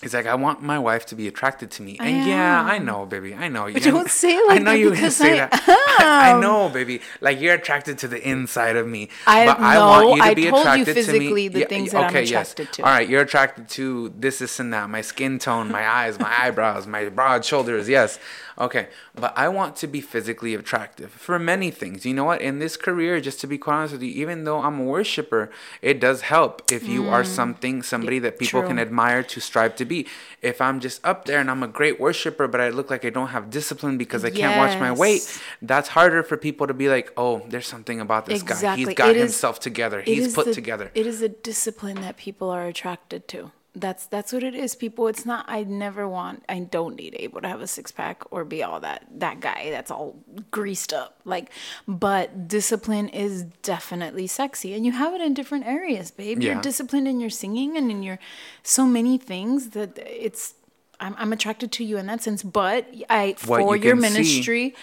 [0.05, 3.05] it's like I want my wife to be attracted to me, and yeah, I know,
[3.05, 3.65] baby, I know.
[3.67, 5.63] You don't say it I like know that you say I that.
[5.99, 7.01] I, I know, baby.
[7.21, 10.33] Like you're attracted to the inside of me, I- but I want you to I
[10.33, 11.03] be told you attracted to me.
[11.05, 12.83] physically the things that I'm attracted to.
[12.83, 14.89] All right, you're attracted to this, this, and that.
[14.89, 17.89] My skin tone, my eyes, my eyebrows, my broad shoulders.
[17.89, 18.19] Yes,
[18.59, 18.87] okay.
[19.13, 22.05] But I want to be physically attractive for many things.
[22.05, 22.41] You know what?
[22.41, 25.49] In this career, just to be quite honest with you, even though I'm a worshiper,
[25.81, 28.81] it does help if you are something, somebody that people can Mm.
[28.81, 30.07] admire to strive to be.
[30.41, 33.09] If I'm just up there and I'm a great worshiper, but I look like I
[33.09, 35.21] don't have discipline because I can't watch my weight,
[35.61, 38.75] that's harder for people to be like, oh, there's something about this guy.
[38.75, 40.01] He's got It is- himself together.
[40.01, 40.91] He's put the- together.
[40.93, 43.51] It is a discipline that people are attracted to.
[43.75, 44.73] That's that's what it is.
[44.75, 45.45] People, it's not.
[45.47, 46.43] I never want.
[46.47, 49.69] I don't need Abel to have a six pack or be all that that guy
[49.69, 50.15] that's all
[50.51, 51.19] greased up.
[51.25, 51.51] Like,
[51.87, 56.41] but discipline is definitely sexy, and you have it in different areas, babe.
[56.41, 56.53] Yeah.
[56.53, 58.17] You're disciplined in your singing and in your
[58.63, 60.53] so many things that it's.
[60.97, 64.03] I'm, I'm attracted to you in that sense, but I What for you your can
[64.03, 64.75] see- ministry.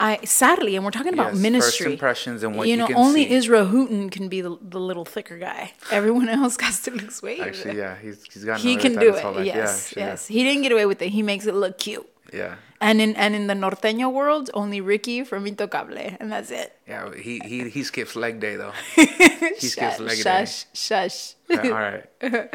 [0.00, 2.96] I sadly, and we're talking about Yes, first impressions and what you you know, can
[2.96, 3.34] only see.
[3.34, 5.72] Israel Houghton can be the, the little thicker guy.
[5.90, 7.40] Everyone else has to lose weight.
[7.40, 8.58] Actually, yeah, he's he's got.
[8.60, 9.46] he can do it.
[9.46, 10.26] Yes, yes.
[10.26, 11.10] He didn't get away with it.
[11.10, 12.08] He makes it look cute.
[12.32, 16.72] Yeah, And in and in the norteño world, only Ricky from Intocable, and that's it.
[16.88, 17.14] yeah.
[17.14, 18.72] He he he skips leg day though.
[18.96, 19.06] he
[19.68, 20.44] skips Shush, leg day.
[20.44, 21.34] shush, shush.
[21.50, 22.04] All right.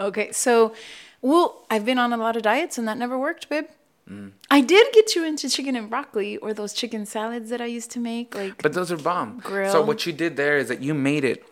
[0.00, 0.74] Okay, so,
[1.20, 3.66] well, I've been on a lot of diets, and that never worked, babe.
[4.10, 4.32] Mm.
[4.50, 7.90] I did get you into chicken and broccoli, or those chicken salads that I used
[7.92, 8.34] to make.
[8.34, 9.40] Like, But those are bomb.
[9.44, 11.44] So what you did there is that you made it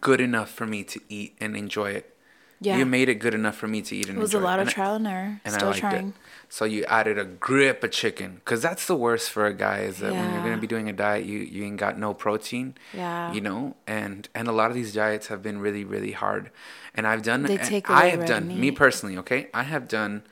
[0.00, 2.14] good enough for me to eat and enjoy it.
[2.62, 2.76] Yeah.
[2.76, 4.18] You made it good enough for me to eat and enjoy.
[4.18, 4.62] It It was enjoy a lot it.
[4.62, 5.40] of And trial and error.
[5.46, 6.08] and Still trying.
[6.08, 6.14] it.
[6.50, 9.98] So you added a grip of chicken, because that's the worst for a guy is
[9.98, 12.74] that when you're gonna be doing a diet, you you ain't got no protein.
[12.92, 13.32] Yeah.
[13.32, 16.50] You know, and and a lot of these diets have been really really hard,
[16.94, 17.44] and I've done.
[17.44, 19.16] They take I have done me personally.
[19.18, 20.22] Okay, I have done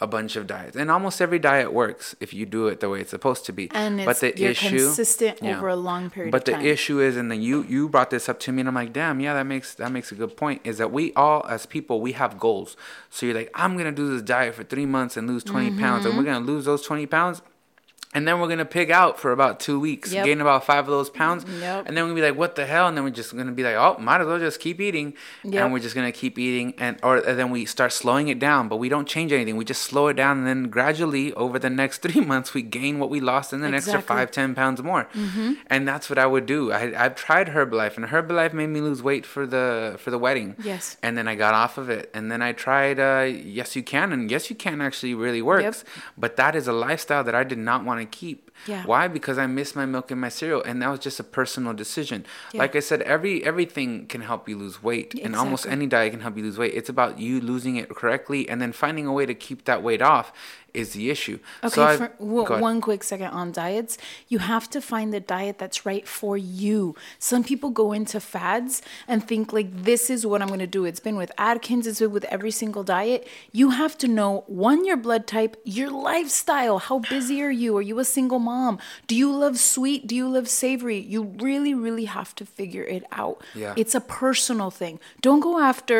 [0.00, 3.00] a bunch of diets, and almost every diet works if you do it the way
[3.00, 3.70] it's supposed to be.
[3.72, 7.40] And but the issue, consistent over a long period But the issue is, and then
[7.40, 9.92] you you brought this up to me, and I'm like, damn, yeah, that makes that
[9.92, 10.62] makes a good point.
[10.64, 12.76] Is that we all as people we have goals.
[13.08, 16.04] So you're like, I'm gonna do this diet for three months and lose 20 pounds,
[16.04, 16.32] and we're Mm-hmm.
[16.32, 17.40] gonna lose those 20 pounds.
[18.14, 20.24] And then we're gonna pig out for about two weeks, Yep.
[20.24, 21.84] gain about five of those pounds, Yep.
[21.86, 23.64] and then we're gonna be like, "What the hell?" And then we're just gonna be
[23.64, 25.64] like, "Oh, might as well just keep eating," Yep.
[25.64, 28.68] and we're just gonna keep eating, and or and then we start slowing it down,
[28.68, 29.56] but we don't change anything.
[29.56, 32.98] We just slow it down, and then gradually over the next three months, we gain
[33.00, 35.08] what we lost, and then extra five, ten pounds more.
[35.68, 36.72] And that's what I would do.
[36.72, 40.54] I I've tried Herbalife, and Herbalife made me lose weight for the for the wedding.
[40.62, 40.96] Yes.
[41.02, 43.26] And then I got off of it, and then I tried uh,
[43.58, 45.84] Yes You Can, and Yes You Can actually really works.
[46.16, 48.43] But that is a lifestyle that I did not want to keep.
[48.66, 48.84] Yeah.
[48.84, 49.08] Why?
[49.08, 52.24] Because I miss my milk and my cereal, and that was just a personal decision.
[52.52, 52.60] Yeah.
[52.60, 56.20] Like I said, every everything can help you lose weight, and almost any diet can
[56.20, 56.74] help you lose weight.
[56.74, 60.02] It's about you losing it correctly, and then finding a way to keep that weight
[60.02, 60.32] off
[60.74, 61.38] is the issue.
[61.62, 62.60] Okay, so for, go w- ahead.
[62.60, 63.96] one quick second on diets.
[64.28, 66.96] You have to find the diet that's right for you.
[67.18, 70.84] Some people go into fads and think like this is what I'm going to do.
[70.84, 73.26] It's been with Atkins, it's been with every single diet.
[73.52, 77.76] You have to know one your blood type, your lifestyle, how busy are you?
[77.76, 78.78] Are you a single mom?
[79.06, 80.06] Do you love sweet?
[80.10, 80.98] Do you love savory?
[81.14, 83.36] You really really have to figure it out.
[83.54, 83.74] Yeah.
[83.76, 84.94] It's a personal thing.
[85.26, 85.98] Don't go after,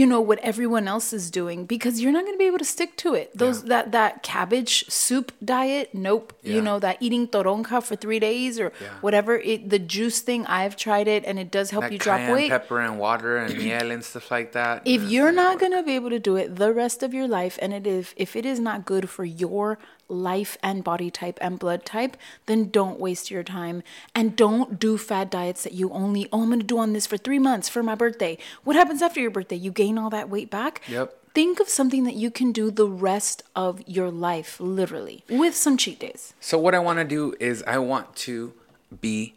[0.00, 2.70] you know, what everyone else is doing because you're not going to be able to
[2.76, 3.26] stick to it.
[3.42, 3.68] Those Yeah.
[3.72, 6.26] that that cabbage soup diet, nope.
[6.42, 6.54] Yeah.
[6.56, 8.88] You know, that eating toronja for 3 days or Yeah.
[9.06, 12.20] whatever, it the juice thing, I've tried it and it does help that you drop
[12.36, 12.50] weight.
[12.56, 14.74] pepper and water and miel and stuff like that.
[14.96, 17.26] If you're not not going to be able to do it the rest of your
[17.40, 21.38] life and it is if it is not good for your life and body type
[21.40, 22.16] and blood type,
[22.46, 23.82] then don't waste your time
[24.14, 27.06] and don't do fad diets that you only oh I'm going to do on this
[27.06, 28.38] for 3 months for my birthday.
[28.64, 29.56] What happens after your birthday?
[29.56, 30.82] You gain all that weight back?
[30.88, 31.14] Yep.
[31.34, 35.76] Think of something that you can do the rest of your life literally with some
[35.76, 36.32] cheat days.
[36.40, 38.54] So what I want to do is I want to
[39.00, 39.34] be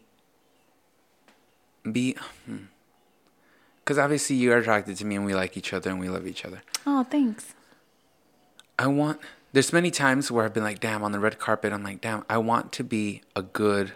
[1.90, 2.56] be hmm.
[3.80, 6.26] because obviously you are attracted to me and we like each other and we love
[6.26, 6.62] each other.
[6.86, 7.54] Oh, thanks.
[8.78, 9.20] I want
[9.52, 12.24] there's many times where I've been like, damn, on the red carpet, I'm like, damn,
[12.28, 13.92] I want to be a good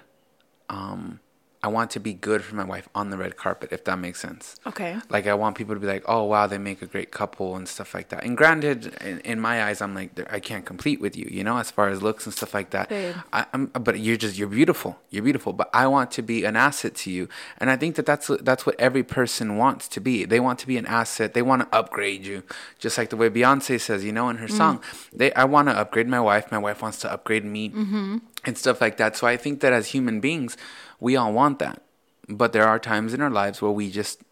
[0.69, 1.21] um
[1.67, 4.21] I want to be good for my wife on the red carpet, if that makes
[4.21, 4.55] sense.
[4.69, 4.99] Okay.
[5.09, 7.67] Like I want people to be like, oh wow, they make a great couple and
[7.67, 8.23] stuff like that.
[8.23, 11.59] And granted, in, in my eyes, I'm like, I can't compete with you, you know,
[11.59, 12.89] as far as looks and stuff like that.
[12.89, 13.17] Babe.
[13.33, 15.53] I, I'm, but you're just you're beautiful, you're beautiful.
[15.53, 18.65] But I want to be an asset to you, and I think that that's that's
[18.65, 20.25] what every person wants to be.
[20.25, 21.35] They want to be an asset.
[21.35, 22.45] They want to upgrade you,
[22.79, 24.57] just like the way Beyonce says, you know, in her mm.
[24.57, 24.81] song.
[25.13, 26.53] They I want to upgrade my wife.
[26.53, 28.19] My wife wants to upgrade me, mm-hmm.
[28.45, 29.17] and stuff like that.
[29.17, 30.57] So I think that as human beings,
[31.01, 31.83] we all want that.
[32.29, 34.23] But there are times in our lives where we just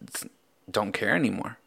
[0.69, 1.57] don't care anymore.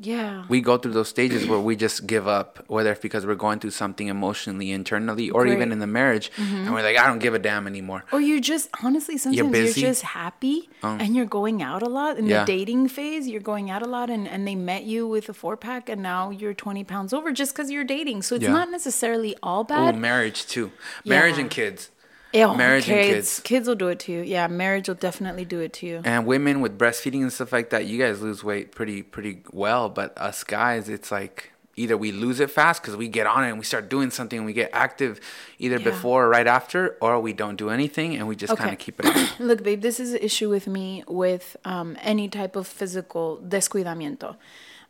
[0.00, 0.44] Yeah.
[0.48, 3.58] We go through those stages where we just give up, whether it's because we're going
[3.58, 6.54] through something emotionally, internally, or even in the marriage, mm-hmm.
[6.54, 8.04] and we're like, I don't give a damn anymore.
[8.12, 9.80] Or you're just honestly sometimes you're, busy?
[9.80, 10.96] just happy oh.
[11.00, 12.44] and you're going out a lot in Yeah.
[12.44, 13.26] the dating phase.
[13.26, 16.00] You're going out a lot and, and they met you with a four pack and
[16.00, 18.22] now you're 20 pounds over just because you're dating.
[18.22, 18.52] So it's Yeah.
[18.52, 19.96] not necessarily all bad.
[19.96, 20.70] Oh, marriage too.
[21.04, 21.90] Marriage and kids.
[22.32, 23.66] Yeah, marriage and kids, kids.
[23.66, 24.20] will do it to you.
[24.22, 26.02] Yeah, marriage will definitely do it to you.
[26.04, 29.88] And women with breastfeeding and stuff like that, you guys lose weight pretty pretty well.
[29.88, 33.48] But us guys, it's like either we lose it fast because we get on it
[33.50, 35.20] and we start doing something and we get active
[35.58, 35.84] either Yeah.
[35.84, 38.62] before or right after, or we don't do anything and we just Okay.
[38.64, 39.34] kind of keep it.
[39.40, 44.36] Look, babe, this is an issue with me with um, any type of physical descuidamiento.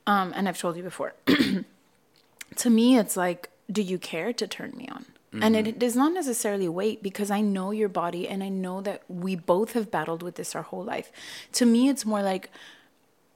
[0.07, 1.12] Um, and I've told you before.
[2.57, 5.05] to me, it's like, do you care to turn me on?
[5.30, 8.80] And it, it does not necessarily wait because I know your body and I know
[8.80, 11.12] that we both have battled with this our whole life.
[11.52, 12.50] To me, it's more like,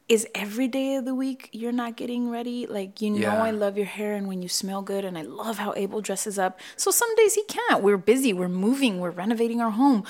[0.09, 2.67] is every day of the week you're not getting ready?
[2.67, 3.43] Like, you know, Yeah.
[3.43, 6.39] I love your hair and when you smell good, and I love how Abel dresses
[6.39, 6.59] up.
[6.77, 7.83] So some days he can't.
[7.83, 10.05] We're busy, we're moving, we're renovating our home.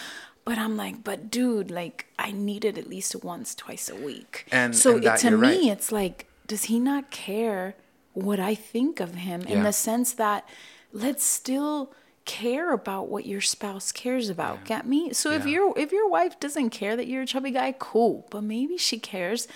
[0.45, 4.47] But I'm like, but dude, like, I need it at least once, twice a week.
[4.51, 5.65] And- so and it, that to me, right.
[5.79, 7.75] it's like, does he not care
[8.13, 9.63] what I think of him in Yeah.
[9.65, 10.49] the sense that
[10.93, 11.93] let's still
[12.25, 14.65] care about what your spouse cares about.
[14.65, 15.13] Get me?
[15.13, 15.53] So if Yeah.
[15.53, 18.27] your if your wife doesn't care that you're a chubby guy, cool.
[18.31, 19.49] But maybe she cares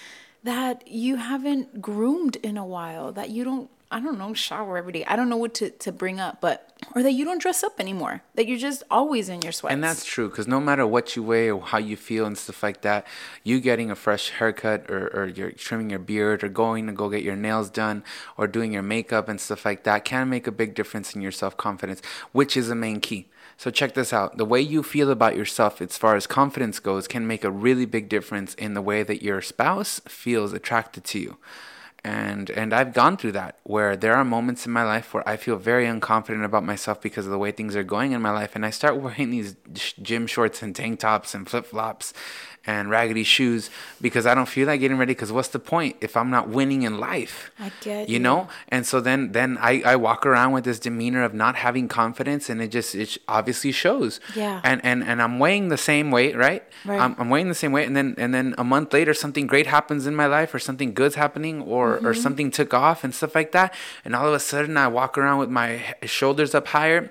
[0.43, 4.93] that you haven't groomed in a while, that you don't I don't know, shower every
[4.93, 5.05] day.
[5.05, 7.79] I don't know what to, to bring up, but or that you don't dress up
[7.79, 8.23] anymore.
[8.35, 9.73] That you're just always in your sweats.
[9.73, 12.65] And that's true because no matter what you weigh or how you feel and stuff
[12.65, 13.07] like that,
[13.45, 17.09] you getting a fresh haircut or, or you're trimming your beard or going to go
[17.09, 18.03] get your nails done
[18.37, 21.33] or doing your makeup and stuff like that can make a big difference in your
[21.33, 23.29] self confidence, which is the main key.
[23.57, 24.37] So check this out.
[24.37, 27.87] The way you feel about yourself as far as confidence goes can make a really
[27.87, 31.39] big difference in the way that your spouse feels attracted to you
[32.07, 35.37] and and I've gone through that where there are moments in my life where I
[35.37, 38.55] feel very unconfident about myself because of the way things are going in my life
[38.55, 39.57] and I start wearing these
[40.01, 42.15] gym shorts and tank tops and flip-flops
[42.67, 46.17] and raggedy shoes because I don't feel like getting ready because what's the point if
[46.17, 47.51] I'm not winning in life?
[47.59, 48.15] I get you.
[48.15, 48.19] you.
[48.19, 48.49] know?
[48.69, 52.51] And so then then I, I walk around with this demeanor of not having confidence
[52.51, 54.21] and it just it obviously shows.
[54.35, 54.61] Yeah.
[54.65, 56.65] And and and I'm weighing the same weight, right?
[56.85, 57.01] Right.
[57.01, 59.67] I'm, I'm weighing the same weight and then and then a month later something great
[59.67, 62.21] happens in my life or something good's happening or or mm-hmm.
[62.21, 63.73] something took off and stuff like that
[64.05, 67.11] and all of a sudden I walk around with my shoulders up higher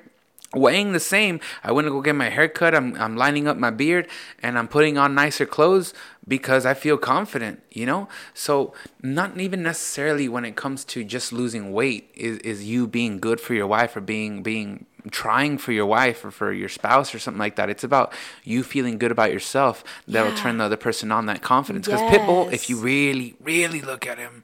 [0.53, 1.39] weighing the same.
[1.63, 2.73] I went to go get my hair cut.
[2.73, 4.07] I'm, I'm lining up my beard
[4.41, 5.93] and I'm putting on nicer clothes
[6.27, 8.07] because I feel confident, you know?
[8.33, 13.19] So, not even necessarily when it comes to just losing weight is, is you being
[13.19, 17.13] good for your wife or being, being, trying for your wife or for your spouse
[17.13, 17.69] or something like that.
[17.69, 18.11] It's about
[18.43, 20.35] you feeling good about yourself that'll Yeah.
[20.35, 21.85] turn the other person on that confidence.
[21.85, 24.43] Because Pitbull, if you really, really look at him,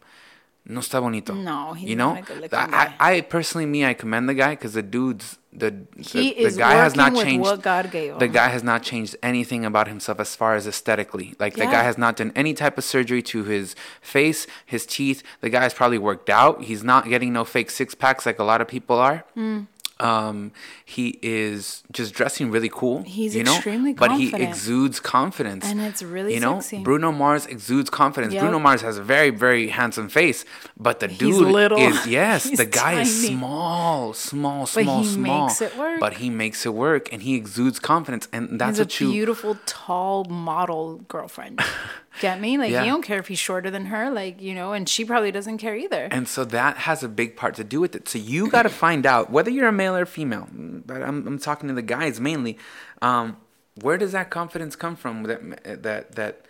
[0.66, 1.34] no está bonito.
[1.34, 2.96] No, he's you know, not a good-looking I, guy.
[3.00, 6.58] I, I personally, me, I commend the guy because the dude's the He the, the
[6.58, 7.42] guy has not changed.
[7.42, 11.36] what God gave the guy has not changed anything about himself as far as aesthetically.
[11.40, 15.24] Like the guy has not done any type of surgery to his face, his teeth.
[15.42, 16.64] The guy's probably worked out.
[16.64, 19.26] He's not getting no fake six packs like a lot of people are.
[19.34, 19.64] Hmm.
[20.00, 20.52] Um,
[20.98, 22.98] he is just dressing really cool.
[23.04, 23.56] He's you know?
[23.56, 26.60] extremely but he exudes confidence, And it's really you know.
[26.60, 26.84] sexy.
[26.84, 28.34] Bruno Mars exudes confidence.
[28.34, 28.42] Yep.
[28.44, 30.40] Bruno Mars has a very very handsome face,
[30.78, 31.80] but the He's dude little.
[31.80, 33.36] is yes, He's the guy is tiny.
[33.36, 35.48] small, small, But small, he small.
[35.48, 36.00] makes it work.
[36.00, 39.12] But he makes it work, and he exudes confidence, and that's He's a what you.
[39.12, 41.62] beautiful, tall model girlfriend.
[42.20, 42.58] Get me?
[42.58, 42.84] Like Yeah.
[42.84, 45.60] you don't care if he's shorter than her, like you know, and she probably doesn't
[45.60, 46.10] care either.
[46.12, 48.10] And so that has a big part to do with it.
[48.10, 50.48] So you got to find out whether you're a male or female.
[50.86, 52.58] But I'm, I'm talking to the guys mainly.
[53.02, 53.38] Um,
[53.82, 56.46] where does that confidence come from that that that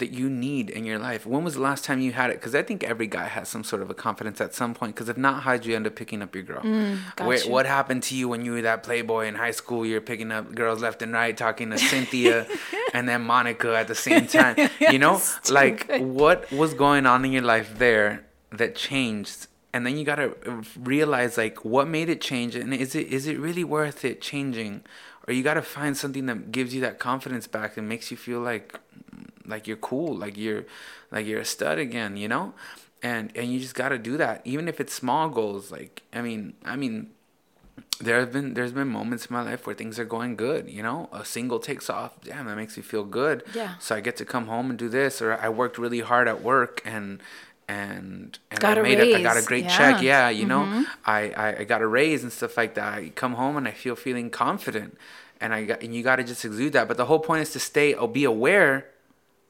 [0.00, 1.24] that you need in your life?
[1.24, 2.34] When was the last time you had it?
[2.34, 4.94] Because I think every guy has some sort of a confidence at some point.
[4.94, 6.62] Because if not, how'd you end up picking up your girl?
[7.18, 7.50] Where, you.
[7.50, 9.86] what happened to you when you were that playboy in high school?
[9.86, 12.46] You're picking up girls left and right, talking to Cynthia
[12.94, 14.56] and then Monica at the same time.
[14.80, 15.20] You know,
[15.50, 19.46] like what was going on in your life there that changed?
[19.72, 20.34] And then you gotta
[20.78, 24.82] realize like what made it change, and is it is it really worth it changing,
[25.28, 28.40] or you gotta find something that gives you that confidence back and makes you feel
[28.40, 28.78] like
[29.46, 30.64] like you're cool, like you're
[31.10, 32.54] like you're a stud again, you know?
[33.02, 36.22] And and you just got to do that even if it's small goals like I
[36.22, 37.10] mean, I mean
[38.00, 40.82] there have been there's been moments in my life where things are going good, you
[40.82, 41.08] know?
[41.12, 43.42] A single takes off, damn, that makes me feel good.
[43.54, 43.74] Yeah.
[43.78, 46.42] So I get to come home and do this or I worked really hard at
[46.42, 47.20] work and
[47.70, 49.76] and and Got I a made it I got a great yeah.
[49.76, 50.02] check.
[50.02, 50.62] Yeah, you know.
[50.62, 50.82] Mm-hmm.
[51.06, 52.88] I, I I got a raise and stuff like that.
[52.94, 54.96] I come home and I feel feeling confident.
[55.40, 56.88] And I got and you got to just exude that.
[56.88, 58.86] But the whole point is to stay or be aware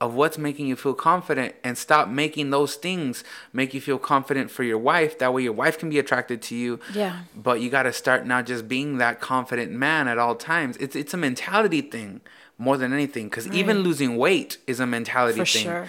[0.01, 4.51] of what's making you feel confident and stop making those things make you feel confident
[4.51, 5.19] for your wife.
[5.19, 6.81] That way your wife can be attracted to you.
[6.95, 7.15] Yeah.
[7.37, 10.77] But you got to start not just being that confident man at all times.
[10.79, 12.21] It's it's a mentality thing
[12.59, 15.65] more than anything cuz even losing weight is a mentality For thing.
[15.65, 15.87] sure.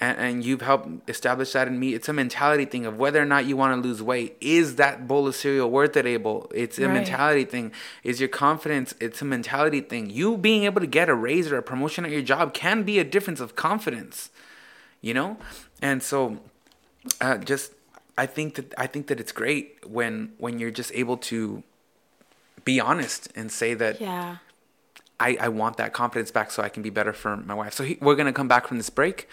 [0.00, 1.94] And, and you've helped establish that in me.
[1.94, 4.36] It's a mentality thing of whether or not you want to lose weight.
[4.40, 6.50] Is that bowl of cereal worth it, Abel?
[6.52, 6.94] It's a Right.
[6.94, 7.70] mentality thing.
[8.02, 8.94] Is your confidence?
[8.98, 10.10] It's a mentality thing.
[10.10, 12.98] You being able to get a raise or a promotion at your job can be
[12.98, 14.30] a difference of confidence,
[15.00, 15.36] you know.
[15.80, 16.38] And so,
[17.20, 17.72] uh, just
[18.18, 21.62] I think that I think that it's great when when you're just able to
[22.64, 24.38] be honest and say that Yeah.
[25.20, 27.74] I, I want that confidence back so I can be better for my wife.
[27.74, 29.28] So he, we're going to come back from this break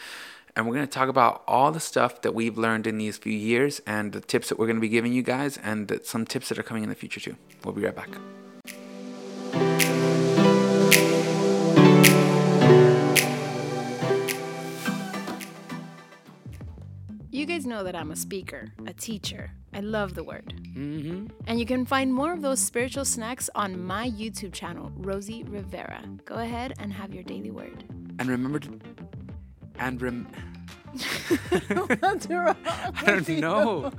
[0.55, 3.33] and we're going to talk about all the stuff that we've learned in these few
[3.33, 6.49] years and the tips that we're going to be giving you guys and some tips
[6.49, 7.35] that are coming in the future too.
[7.63, 8.09] We'll be right back.
[17.33, 19.51] You guys know that I'm a speaker, a teacher.
[19.73, 20.53] I love the word.
[20.75, 21.27] Mm-hmm.
[21.47, 26.03] And you can find more of those spiritual snacks on my YouTube channel, Rosie Rivera.
[26.25, 27.85] Go ahead and have your daily word.
[28.19, 28.79] And remember to,
[29.79, 30.27] and rem,
[31.99, 32.55] What's wrong?
[32.65, 33.91] I don't know.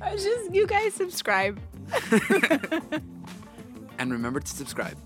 [0.00, 1.58] I just you guys subscribe.
[4.00, 4.96] And remember to subscribe.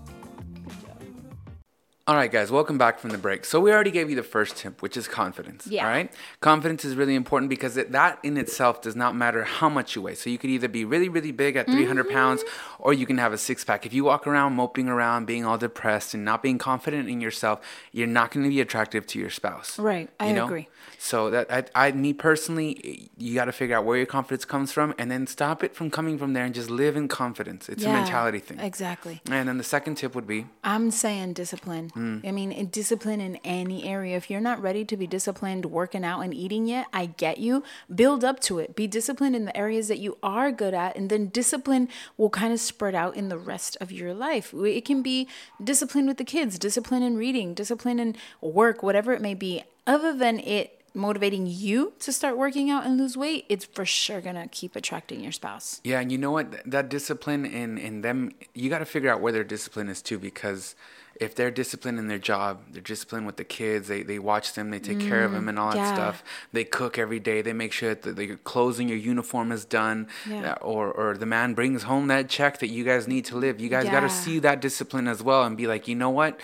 [2.05, 3.45] All right, guys, welcome back from the break.
[3.45, 5.65] So we already gave you the first tip, which is confidence.
[5.67, 5.85] Yeah.
[5.85, 6.11] All right,
[6.41, 10.01] confidence is really important because it, that in itself does not matter how much you
[10.01, 10.15] weigh.
[10.15, 12.13] So you could either be really, really big at 300 Mm-hmm.
[12.13, 12.43] pounds,
[12.77, 13.85] or you can have a six pack.
[13.85, 17.61] If you walk around moping around, being all depressed and not being confident in yourself,
[17.93, 19.79] you're not going to be attractive to your spouse.
[19.79, 20.45] Right, I You know?
[20.45, 20.67] agree.
[20.99, 24.73] So that I, I, me personally, you got to figure out where your confidence comes
[24.73, 27.69] from, and then stop it from coming from there, and just live in confidence.
[27.69, 28.59] It's a mentality thing.
[28.59, 29.21] Exactly.
[29.31, 31.91] And then the second tip would be I'm saying discipline.
[31.93, 32.19] Hmm.
[32.23, 34.17] I mean, in discipline in any area.
[34.17, 37.63] If you're not ready to be disciplined working out and eating yet, I get you.
[37.93, 38.75] Build up to it.
[38.75, 42.53] Be disciplined in the areas that you are good at, and then discipline will kind
[42.53, 44.53] of spread out in the rest of your life.
[44.53, 45.27] It can be
[45.63, 49.63] discipline with the kids, discipline in reading, discipline in work, whatever it may be.
[49.85, 54.21] Other than it motivating you to start working out and lose weight, it's for sure
[54.21, 55.81] gonna keep attracting your spouse.
[55.83, 56.69] Yeah, and you know what?
[56.69, 60.19] That discipline in in them, you got to figure out where their discipline is too,
[60.19, 60.75] because
[61.15, 63.87] if they're disciplined in their job, they're disciplined with the kids.
[63.87, 65.93] They they watch them, they take care of them, and all that yeah.
[65.93, 66.23] stuff.
[66.51, 67.41] They cook every day.
[67.41, 70.53] They make sure that the, your clothes and your uniform is done, Yeah.
[70.53, 73.61] uh, or or the man brings home that check that you guys need to live.
[73.61, 76.39] You guys got to see that discipline as well, and be like, you know what?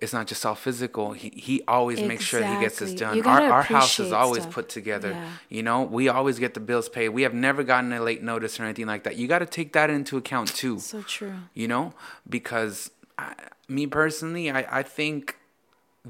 [0.00, 1.12] It's not just all physical.
[1.12, 3.20] He he always makes sure he gets this done.
[3.26, 4.54] Our our house is always stuff.
[4.54, 5.10] put together.
[5.10, 5.30] Yeah.
[5.48, 7.08] You know, we always get the bills paid.
[7.08, 9.16] We have never gotten a late notice or anything like that.
[9.16, 10.78] You got to take that into account too.
[10.78, 11.34] So true.
[11.52, 11.94] You know,
[12.28, 13.34] because I,
[13.68, 15.36] me personally, I, I think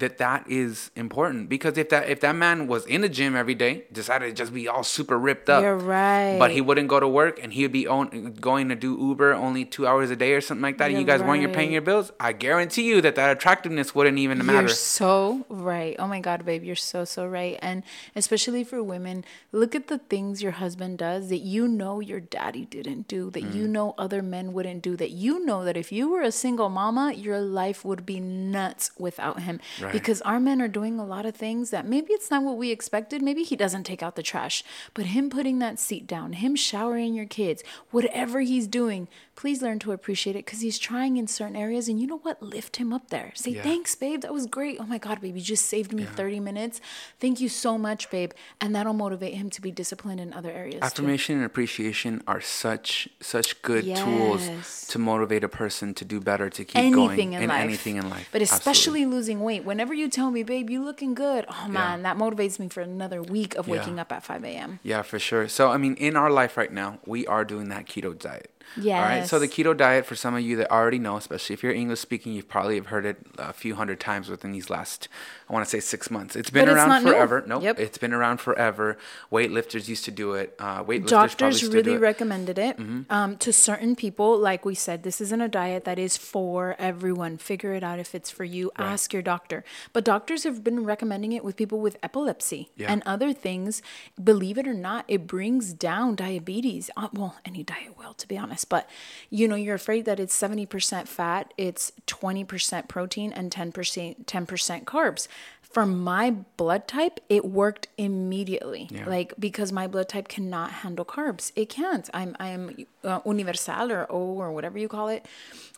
[0.00, 3.54] that that is important because if that if that man was in the gym every
[3.54, 6.36] day, decided to just be all super ripped up, You're right.
[6.38, 9.32] but he wouldn't go to work and he would be own, going to do Uber
[9.34, 10.86] only two hours a day or something like that.
[10.90, 12.12] and you You're guys weren't you're paying your bills.
[12.20, 14.68] I guarantee you that that attractiveness wouldn't even matter.
[14.68, 15.96] You're so right.
[15.98, 17.58] Oh my God, babe, you're so, so right.
[17.62, 17.82] And
[18.16, 22.64] especially for women, look at the things your husband does that you know your daddy
[22.64, 23.70] didn't do, that you Mm.
[23.70, 27.12] know other men wouldn't do, that you know that if you were a single mama,
[27.12, 29.60] your life would be nuts without him.
[29.80, 29.87] Right.
[29.92, 32.70] Because our men are doing a lot of things that maybe it's not what we
[32.70, 33.22] expected.
[33.22, 34.62] Maybe he doesn't take out the trash,
[34.94, 39.78] but him putting that seat down, him showering your kids, whatever he's doing, please learn
[39.78, 41.88] to appreciate it because he's trying in certain areas.
[41.88, 42.42] And you know what?
[42.42, 43.30] Lift him up there.
[43.36, 43.62] Say, Yeah.
[43.62, 44.22] thanks, babe.
[44.22, 44.78] That was great.
[44.80, 45.36] Oh my God, babe.
[45.36, 46.80] You just saved me 30 minutes.
[47.20, 48.32] Thank you so much, babe.
[48.60, 50.80] And that'll motivate him to be disciplined in other areas.
[50.80, 50.86] too.
[50.86, 54.42] Affirmation and appreciation are such such good tools
[54.88, 57.60] to motivate a person to do better, to keep anything going in in life.
[57.62, 58.28] anything in life.
[58.32, 58.58] But Absolutely.
[58.72, 59.62] especially losing weight.
[59.64, 61.46] Whenever you tell me, babe, you looking good.
[61.48, 63.74] Oh man, that motivates me for another week of Yeah.
[63.76, 64.80] waking up at 5 a.m.
[64.82, 65.46] Yeah, for sure.
[65.46, 68.50] So, I mean, in our life right now, we are doing that keto diet.
[68.76, 69.26] All right.
[69.26, 72.00] So, the keto diet, for some of you that already know, especially if you're English
[72.00, 75.08] speaking, you've probably have heard it a few hundred times within these last,
[75.48, 76.36] I want to say six months.
[76.36, 77.10] It's been But it's around new.
[77.12, 77.44] forever.
[77.46, 77.78] No, Yep.
[77.78, 78.98] it's been around forever.
[79.32, 80.54] Weightlifters used to do it.
[80.58, 81.94] Uh, weightlifters Doctors still really do it.
[81.94, 82.02] Mm-hmm.
[82.02, 82.78] recommended it
[83.10, 84.38] um, to certain people.
[84.38, 87.36] Like we said, this isn't a diet that is for everyone.
[87.38, 88.70] Figure it out if it's for you.
[88.76, 89.64] Ask your doctor.
[89.92, 92.90] But doctors have been recommending it with people with epilepsy Yeah.
[92.92, 93.82] and other things.
[94.22, 96.90] Believe it or not, it brings down diabetes.
[96.96, 98.57] Uh, well, any diet will, to be honest.
[98.64, 98.88] But
[99.30, 105.28] you know, you're afraid that it's 70% fat, it's 20% protein, and 10% 10% carbs.
[105.62, 108.88] For my blood type, it worked immediately.
[108.90, 109.06] Yeah.
[109.06, 111.52] Like because my blood type cannot handle carbs.
[111.56, 112.08] It can't.
[112.14, 115.26] I'm I am uh, universal or O or whatever you call it,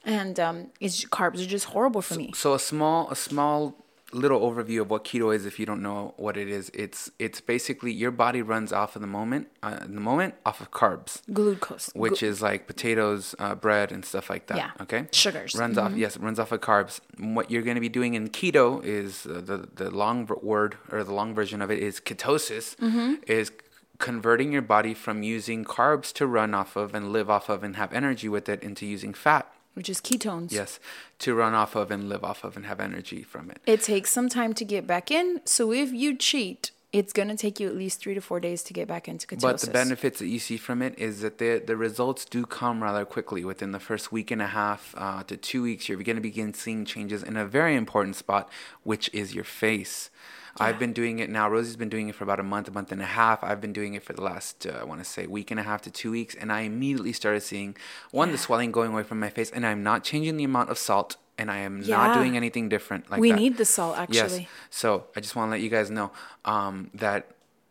[0.04, 2.30] and um, it's carbs are just horrible for me.
[2.34, 3.74] So a small, a small
[4.12, 5.46] little overview of what keto is.
[5.46, 9.02] If you don't know what it is, it's it's basically your body runs off of
[9.02, 11.22] the moment, uh, the moment off of carbs.
[11.32, 14.56] Glucose, which is like potatoes, uh, bread, and stuff like that.
[14.56, 14.70] Yeah.
[14.80, 15.08] Okay.
[15.12, 15.54] Sugars.
[15.54, 15.92] Runs off.
[15.94, 17.00] Yes, it runs off of carbs.
[17.18, 21.04] What you're going to be doing in keto is uh, the the long word or
[21.04, 22.76] the long version of it is ketosis.
[22.76, 23.14] mm-hmm.
[23.26, 23.52] Is
[23.98, 27.76] converting your body from using carbs to run off of and live off of and
[27.76, 29.52] have energy with it into using fat.
[29.74, 30.52] Which is ketones.
[30.52, 30.78] Yes,
[31.20, 33.60] to run off of and live off of and have energy from it.
[33.66, 35.40] It takes some time to get back in.
[35.44, 38.72] So if you cheat, it's gonna take you at least three to four days to
[38.72, 39.40] get back into ketosis.
[39.40, 42.82] But the benefits that you see from it is that the the results do come
[42.82, 43.44] rather quickly.
[43.44, 46.52] Within the first week and a half uh, to two weeks, you're going to begin
[46.52, 48.48] seeing changes in a very important spot,
[48.82, 50.10] which is your face.
[50.58, 51.48] I've been doing it now.
[51.48, 53.42] Rosie's been doing it for about a month, a month and a half.
[53.44, 55.62] I've been doing it for the last, uh, I want to say, week and a
[55.62, 57.76] half to two weeks, and I immediately started seeing
[58.10, 60.78] one the swelling going away from my face, and I'm not changing the amount of
[60.78, 63.38] salt, and I am not doing anything different like we that.
[63.38, 64.40] need the salt actually.
[64.40, 64.48] Yes.
[64.68, 66.10] So I just want to let you guys know
[66.44, 67.30] um, that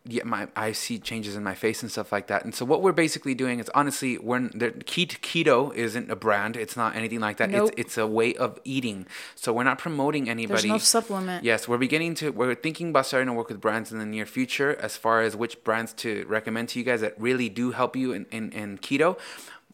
[0.09, 2.43] yeah, my I see changes in my face and stuff like that.
[2.43, 6.57] And so what we're basically doing is honestly, we're the keto, keto isn't a brand.
[6.57, 7.49] It's not anything like that.
[7.51, 7.71] Nope.
[7.77, 9.05] It's it's a way of eating.
[9.35, 10.61] So we're not promoting anybody.
[10.61, 11.43] There's no supplement.
[11.43, 14.25] Yes, we're beginning to we're thinking about starting to work with brands in the near
[14.25, 17.95] future as far as which brands to recommend to you guys that really do help
[17.95, 19.17] you in in, in keto.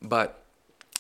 [0.01, 0.43] But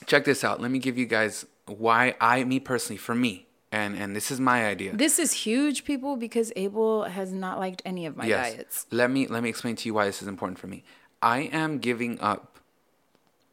[0.05, 0.61] check this out.
[0.61, 3.44] Let me give you guys why I, me personally, for me,
[3.75, 4.95] and and this is my idea.
[4.95, 8.87] This is huge, people, because Abel has not liked any of my diets.
[8.91, 10.83] Let me let me explain to you why this is important for me.
[11.21, 12.41] I am giving up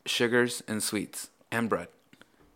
[0.07, 1.89] sugars and sweets and bread,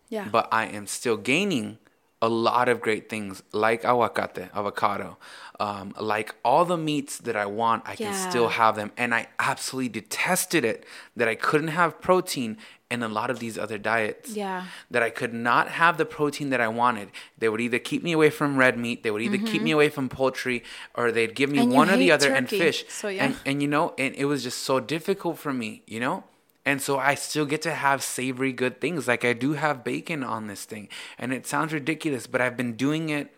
[0.08, 0.28] Yeah.
[0.30, 1.78] but I am still gaining
[2.22, 5.18] a lot of great things like aguacate, avocado,
[5.60, 7.82] um, like all the meats that I want.
[7.86, 12.56] I can still have them, and I absolutely detested it that I couldn't have protein
[12.90, 14.30] in a lot of these other diets.
[14.30, 14.66] Yeah.
[14.90, 17.10] That I could not have the protein that I wanted.
[17.36, 19.88] They would either keep me away from red meat, they would either keep me away
[19.88, 20.62] from poultry,
[20.94, 21.68] or they'd give me Mm-hmm.
[21.68, 22.84] And one or the other and fish.
[22.88, 23.24] so yeah.
[23.24, 26.24] And and you know, and it was just so difficult for me, you know?
[26.66, 29.06] And so I still get to have savory good things.
[29.06, 30.88] Like I do have bacon on this thing.
[31.16, 33.32] And it sounds ridiculous, but I've been doing it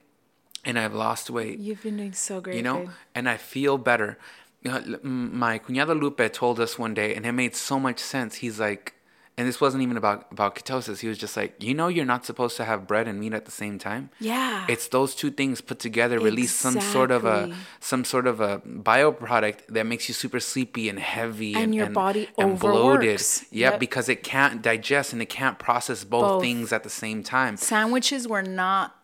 [0.64, 2.56] and I've lost weight You've been doing so great.
[2.56, 2.88] you know babe.
[3.14, 4.18] and i feel better
[4.64, 8.36] You know, my cuñado lupe told us one day and it made so much sense
[8.42, 8.94] he's like
[9.38, 12.24] and this wasn't even about about ketosis he was just like you know you're not
[12.30, 14.66] supposed to have bread and meat at the same time Yeah.
[14.68, 17.56] it's those two things put together release some sort of a Exactly.
[17.90, 18.52] some sort of a
[18.92, 23.80] bioproduct that makes you super sleepy and heavy And your body and bloated yeah Yep.
[23.80, 26.42] because it can't digest and it can't process both, Both.
[26.42, 28.94] things at the same time Sandwiches were not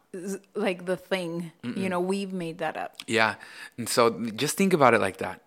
[0.55, 1.51] like the thing.
[1.65, 2.93] You know, we've made that up.
[3.09, 3.35] Yeah.
[3.77, 4.01] And so
[4.43, 5.43] just think about it like that.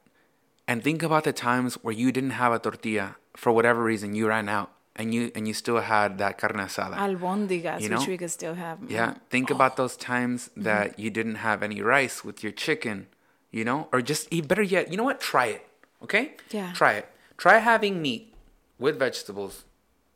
[0.67, 4.27] And think about the times where you didn't have a tortilla for whatever reason you
[4.27, 6.95] ran out and you and you still had that carne asada.
[6.97, 7.99] Albondigas, You know?
[7.99, 8.77] which we could still have.
[8.89, 9.15] yeah.
[9.29, 10.63] Think about those times Mm-hmm.
[10.63, 13.07] that you didn't have any rice with your chicken,
[13.51, 13.87] you know?
[13.93, 15.19] Or just eat better yet, you know what?
[15.21, 15.63] Try it.
[16.03, 16.35] Okay?
[16.51, 16.73] Yeah.
[16.73, 17.05] Try it.
[17.37, 18.33] Try having meat
[18.79, 19.63] with vegetables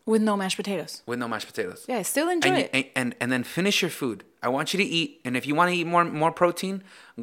[0.06, 1.02] With no mashed potatoes.
[1.06, 1.86] with no mashed potatoes.
[1.88, 2.70] Yeah, still enjoy and, it.
[2.74, 4.24] and, and and then finish your food.
[4.42, 6.76] I want you to eat, and if you want to eat more more protein,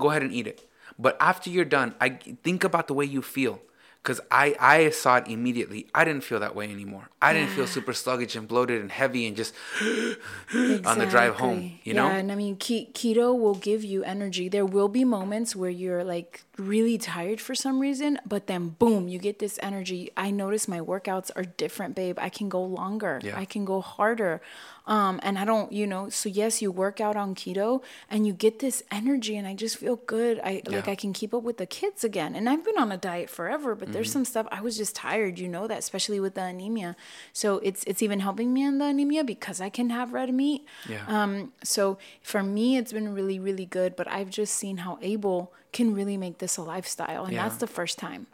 [0.02, 0.58] go ahead and eat it.
[0.98, 2.08] But after you're done, I
[2.46, 3.54] think about the way you feel,
[4.02, 5.86] because I I saw it immediately.
[5.94, 7.10] I didn't feel that way anymore.
[7.20, 11.58] I didn't feel super sluggish and bloated and heavy and just on the drive home.
[11.58, 11.80] Exactly.
[11.84, 12.06] You know?
[12.06, 14.48] Yeah, and I mean, ke- keto will give you energy.
[14.48, 19.06] There will be moments where you're like really tired for some reason, but then boom,
[19.08, 20.10] you get this energy.
[20.16, 22.18] I notice my workouts are different, babe.
[22.20, 23.20] I can go longer.
[23.22, 23.38] Yeah.
[23.38, 24.40] I can go harder.
[24.86, 28.32] Um, and I don't, you know, so yes, you work out on keto and you
[28.32, 30.40] get this energy and I just feel good.
[30.42, 32.34] I like I can keep up with the kids again.
[32.34, 33.92] And I've been on a diet forever, but Mm-hmm.
[33.92, 36.96] there's some stuff I was just tired, you know that, especially with the anemia.
[37.32, 40.64] So it's it's even helping me in the anemia because I can have red meat.
[40.88, 41.04] Yeah.
[41.06, 45.52] Um so for me it's been really really good, but I've just seen how Abel
[45.72, 47.42] can really make this a lifestyle and Yeah.
[47.44, 48.26] that's the first time.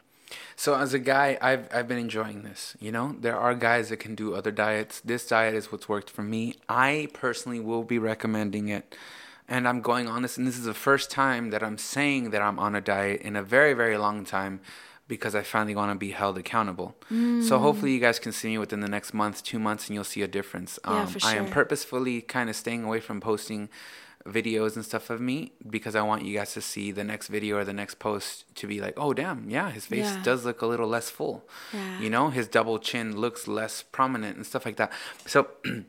[0.55, 2.75] So as a guy, I've I've been enjoying this.
[2.79, 4.99] You know, there are guys that can do other diets.
[5.01, 6.55] This diet is what's worked for me.
[6.67, 8.95] I personally will be recommending it.
[9.47, 12.41] And I'm going on this and this is the first time that I'm saying that
[12.41, 14.59] I'm on a diet in a very very long time
[15.07, 16.95] because I finally want to be held accountable.
[17.47, 20.03] So hopefully you guys can see me within the next month, 2 months and you'll
[20.03, 20.79] see a difference.
[20.83, 21.29] Um, Yeah, for sure.
[21.29, 23.69] I am purposefully kind of staying away from posting
[24.27, 27.57] videos and stuff of me because I want you guys to see the next video
[27.57, 30.23] or the next post to be like, oh damn, yeah, his face Yeah.
[30.23, 31.47] does look a little less full.
[31.73, 31.99] Yeah.
[31.99, 34.91] You know, his double chin looks less prominent and stuff like that.
[35.27, 35.47] So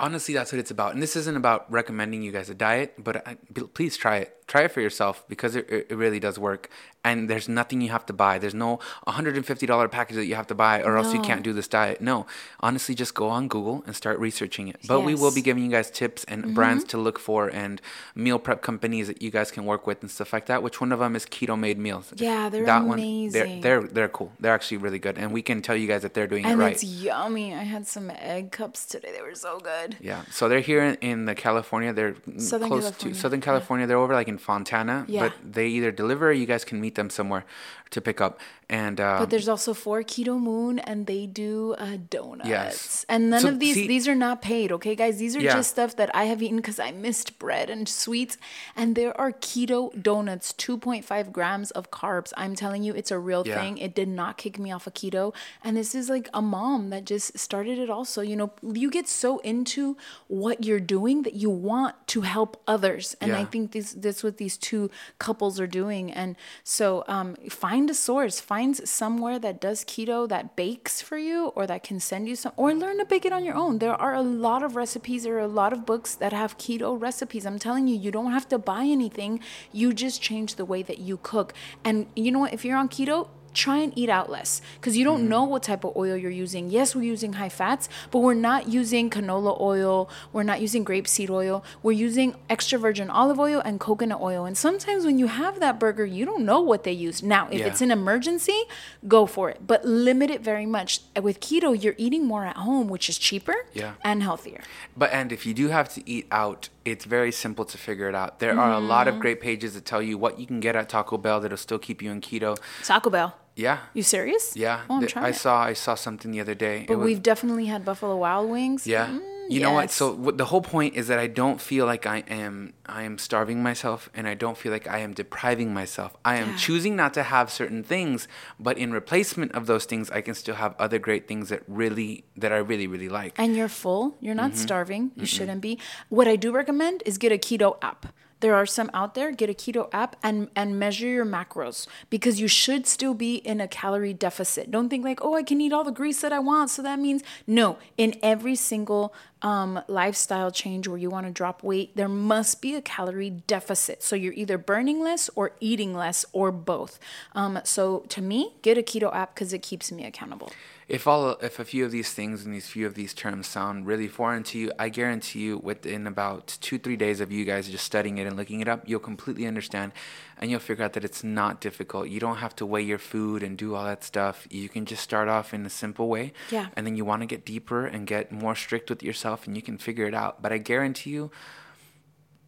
[0.00, 0.94] honestly, that's what it's about.
[0.94, 4.37] And this isn't about recommending you guys a diet, but I, b- please try it.
[4.48, 6.68] Try it for yourself because it, it really does work.
[7.04, 8.38] And there's nothing you have to buy.
[8.38, 11.68] There's no $150 package that you have to buy or else you can't do this
[11.68, 12.00] diet.
[12.00, 12.26] No,
[12.60, 14.80] honestly, just go on Google and start researching it.
[14.86, 16.54] But we will be giving you guys tips and mm-hmm.
[16.54, 17.80] brands to look for and
[18.14, 20.62] meal prep companies that you guys can work with and stuff like that.
[20.62, 22.12] Which one of them is Keto Made Meals?
[22.16, 23.60] Yeah, they're they're, amazing.
[23.60, 24.32] they're they're cool.
[24.40, 26.64] They're actually really good, and we can tell you guys that they're doing And it
[26.64, 26.72] right.
[26.72, 27.54] it's yummy.
[27.54, 29.12] I had some egg cups today.
[29.12, 29.96] They were so good.
[30.00, 31.92] Yeah, so they're here in, in the California.
[31.92, 33.44] They're Southern close California, to Southern yeah.
[33.44, 33.86] California.
[33.86, 35.22] They're over like in Fontana, Yeah.
[35.28, 37.44] but they either deliver or you guys can meet them somewhere
[37.90, 38.40] to pick up.
[38.70, 42.48] And um, But there's also for Keto Moon, and they do uh, donuts.
[42.50, 43.06] Yes.
[43.08, 45.16] And none So, of these see- these are not paid, okay, guys?
[45.16, 45.54] These are Yeah.
[45.54, 48.36] just stuff that I have eaten because I missed bread and sweets.
[48.76, 52.34] And there are keto donuts, 2.5 grams of carbs.
[52.36, 53.54] I'm telling you, it's a real Yeah.
[53.58, 53.78] thing.
[53.78, 55.34] It did not kick me off of keto.
[55.64, 58.20] And this is like a mom that just started it also.
[58.20, 59.96] You know, you get so into
[60.26, 63.16] what you're doing that you want to help others.
[63.18, 66.12] And I think this this what these two couples are doing.
[66.12, 71.46] And so um, find a source, find somewhere that does keto that bakes for you
[71.48, 73.78] or that can send you some or learn to bake it on your own.
[73.78, 77.46] There are a lot of recipes, are a lot of books that have keto recipes.
[77.46, 79.40] I'm telling you, you don't have to buy anything.
[79.72, 81.54] You just change the way that you cook.
[81.84, 82.52] And you know what?
[82.52, 83.28] If you're on keto,
[83.58, 85.28] try and eat out less because you don't hmm.
[85.28, 86.70] know what type of oil you're using.
[86.70, 90.08] Yes, we're using high fats, but we're not using canola oil.
[90.32, 91.64] We're not using grapeseed oil.
[91.82, 94.44] We're using extra virgin olive oil and coconut oil.
[94.44, 97.22] And sometimes when you have that burger, you don't know what they use.
[97.22, 97.66] Now, if Yeah.
[97.66, 98.60] it's an emergency,
[99.06, 101.00] go for it, but limit it very much.
[101.20, 103.94] With keto, you're eating more at home, which is cheaper Yeah.
[104.02, 104.60] and healthier.
[104.96, 108.14] But and if you do have to eat out, it's very simple to figure it
[108.14, 108.38] out.
[108.38, 109.22] There are a lot of mm-hmm.
[109.22, 112.00] great pages that tell you what you can get at Taco Bell that'll still keep
[112.02, 112.58] you in keto.
[112.84, 113.34] Taco Bell.
[113.58, 113.78] Yeah.
[113.92, 114.54] You serious?
[114.56, 114.82] Yeah.
[114.88, 115.34] Oh, I'm Th- trying I it.
[115.44, 116.84] saw I saw something the other day.
[116.86, 118.86] But was- we've definitely had Buffalo Wild Wings.
[118.86, 119.08] yeah.
[119.08, 119.90] Mm, you know what?
[119.90, 123.16] So what, the whole point is that I don't feel like I am I am
[123.18, 126.10] starving myself and I don't feel like I am depriving myself.
[126.24, 126.56] I am Yeah.
[126.64, 128.28] choosing not to have certain things,
[128.60, 132.24] but in replacement of those things I can still have other great things that really
[132.42, 133.32] that I really really like.
[133.42, 134.66] and you're full, you're not Mm-hmm.
[134.68, 135.72] starving, you shouldn't be.
[136.10, 138.06] What I do recommend is get a keto app.
[138.40, 142.40] There are some out there, get a keto app and and measure your macros because
[142.40, 144.70] you should still be in a calorie deficit.
[144.70, 146.98] Don't think like, "Oh, I can eat all the grease that I want." So that
[146.98, 149.12] means no, in every single
[149.42, 154.02] um, lifestyle change where you want to drop weight, there must be a calorie deficit.
[154.02, 156.98] So you're either burning less or eating less or both.
[157.32, 160.52] Um, so to me, get a keto app because it keeps me accountable.
[160.88, 163.86] If all if a few of these things and these few of these terms sound
[163.86, 167.68] really foreign to you, I guarantee you within about two, three days of you guys
[167.68, 169.92] just studying it and looking it up, you'll completely understand
[170.38, 172.08] and you'll figure out that it's not difficult.
[172.08, 174.46] You don't have to weigh your food and do all that stuff.
[174.50, 176.32] You can just start off in a simple way.
[176.50, 176.68] Yeah.
[176.76, 179.62] And then you want to get deeper and get more strict with yourself and you
[179.62, 180.40] can figure it out.
[180.40, 181.30] But I guarantee you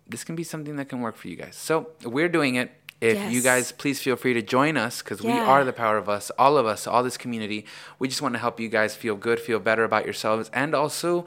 [0.09, 1.57] this can be something that can work for you guys.
[1.57, 2.73] So we're doing it.
[3.01, 6.11] If you guys please feel free to join us because we are the power of
[6.11, 7.65] us, all of us, all this community.
[7.99, 11.25] We just want to help you guys feel good, feel better about yourselves, and also,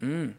[0.00, 0.34] mm,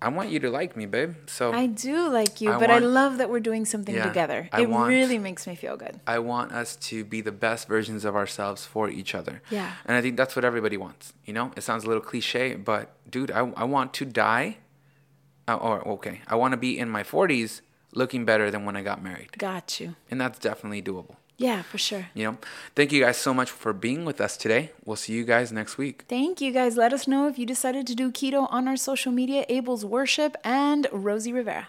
[0.00, 1.14] I want you to like me, babe.
[1.26, 4.48] So I do like you, I but I love that we're doing something Yeah, together.
[4.52, 5.98] I it want- really makes me feel good.
[6.06, 9.42] I want us to be the best versions of ourselves for each other.
[9.50, 9.72] Yeah.
[9.84, 11.12] And I think that's what everybody wants.
[11.24, 14.58] You know, it sounds a little cliche, but dude, I, I want to die.
[15.48, 17.62] Uh, or, okay, I want to be in my 40s
[17.94, 19.36] looking better than when I got married.
[19.38, 19.96] Got you.
[20.10, 21.16] And that's definitely doable.
[21.38, 22.08] Yeah, for sure.
[22.14, 22.38] You know,
[22.74, 24.72] thank you guys so much for being with us today.
[24.84, 26.04] We'll see you guys next week.
[26.08, 26.76] Thank you guys.
[26.76, 30.36] Let us know if you decided to do keto on our social media, Abel's Worship
[30.42, 31.68] and Rosie Rivera.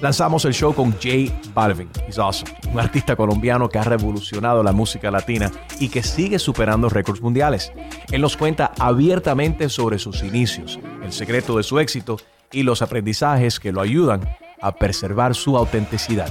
[0.00, 4.72] Lanzamos el show con J Balvin, he's awesome, un artista colombiano que ha revolucionado la
[4.72, 7.72] música latina y que sigue superando récords mundiales.
[8.12, 12.18] Él nos cuenta abiertamente sobre sus inicios, el secreto de su éxito
[12.52, 14.20] y los aprendizajes que lo ayudan
[14.60, 16.30] a preservar su autenticidad.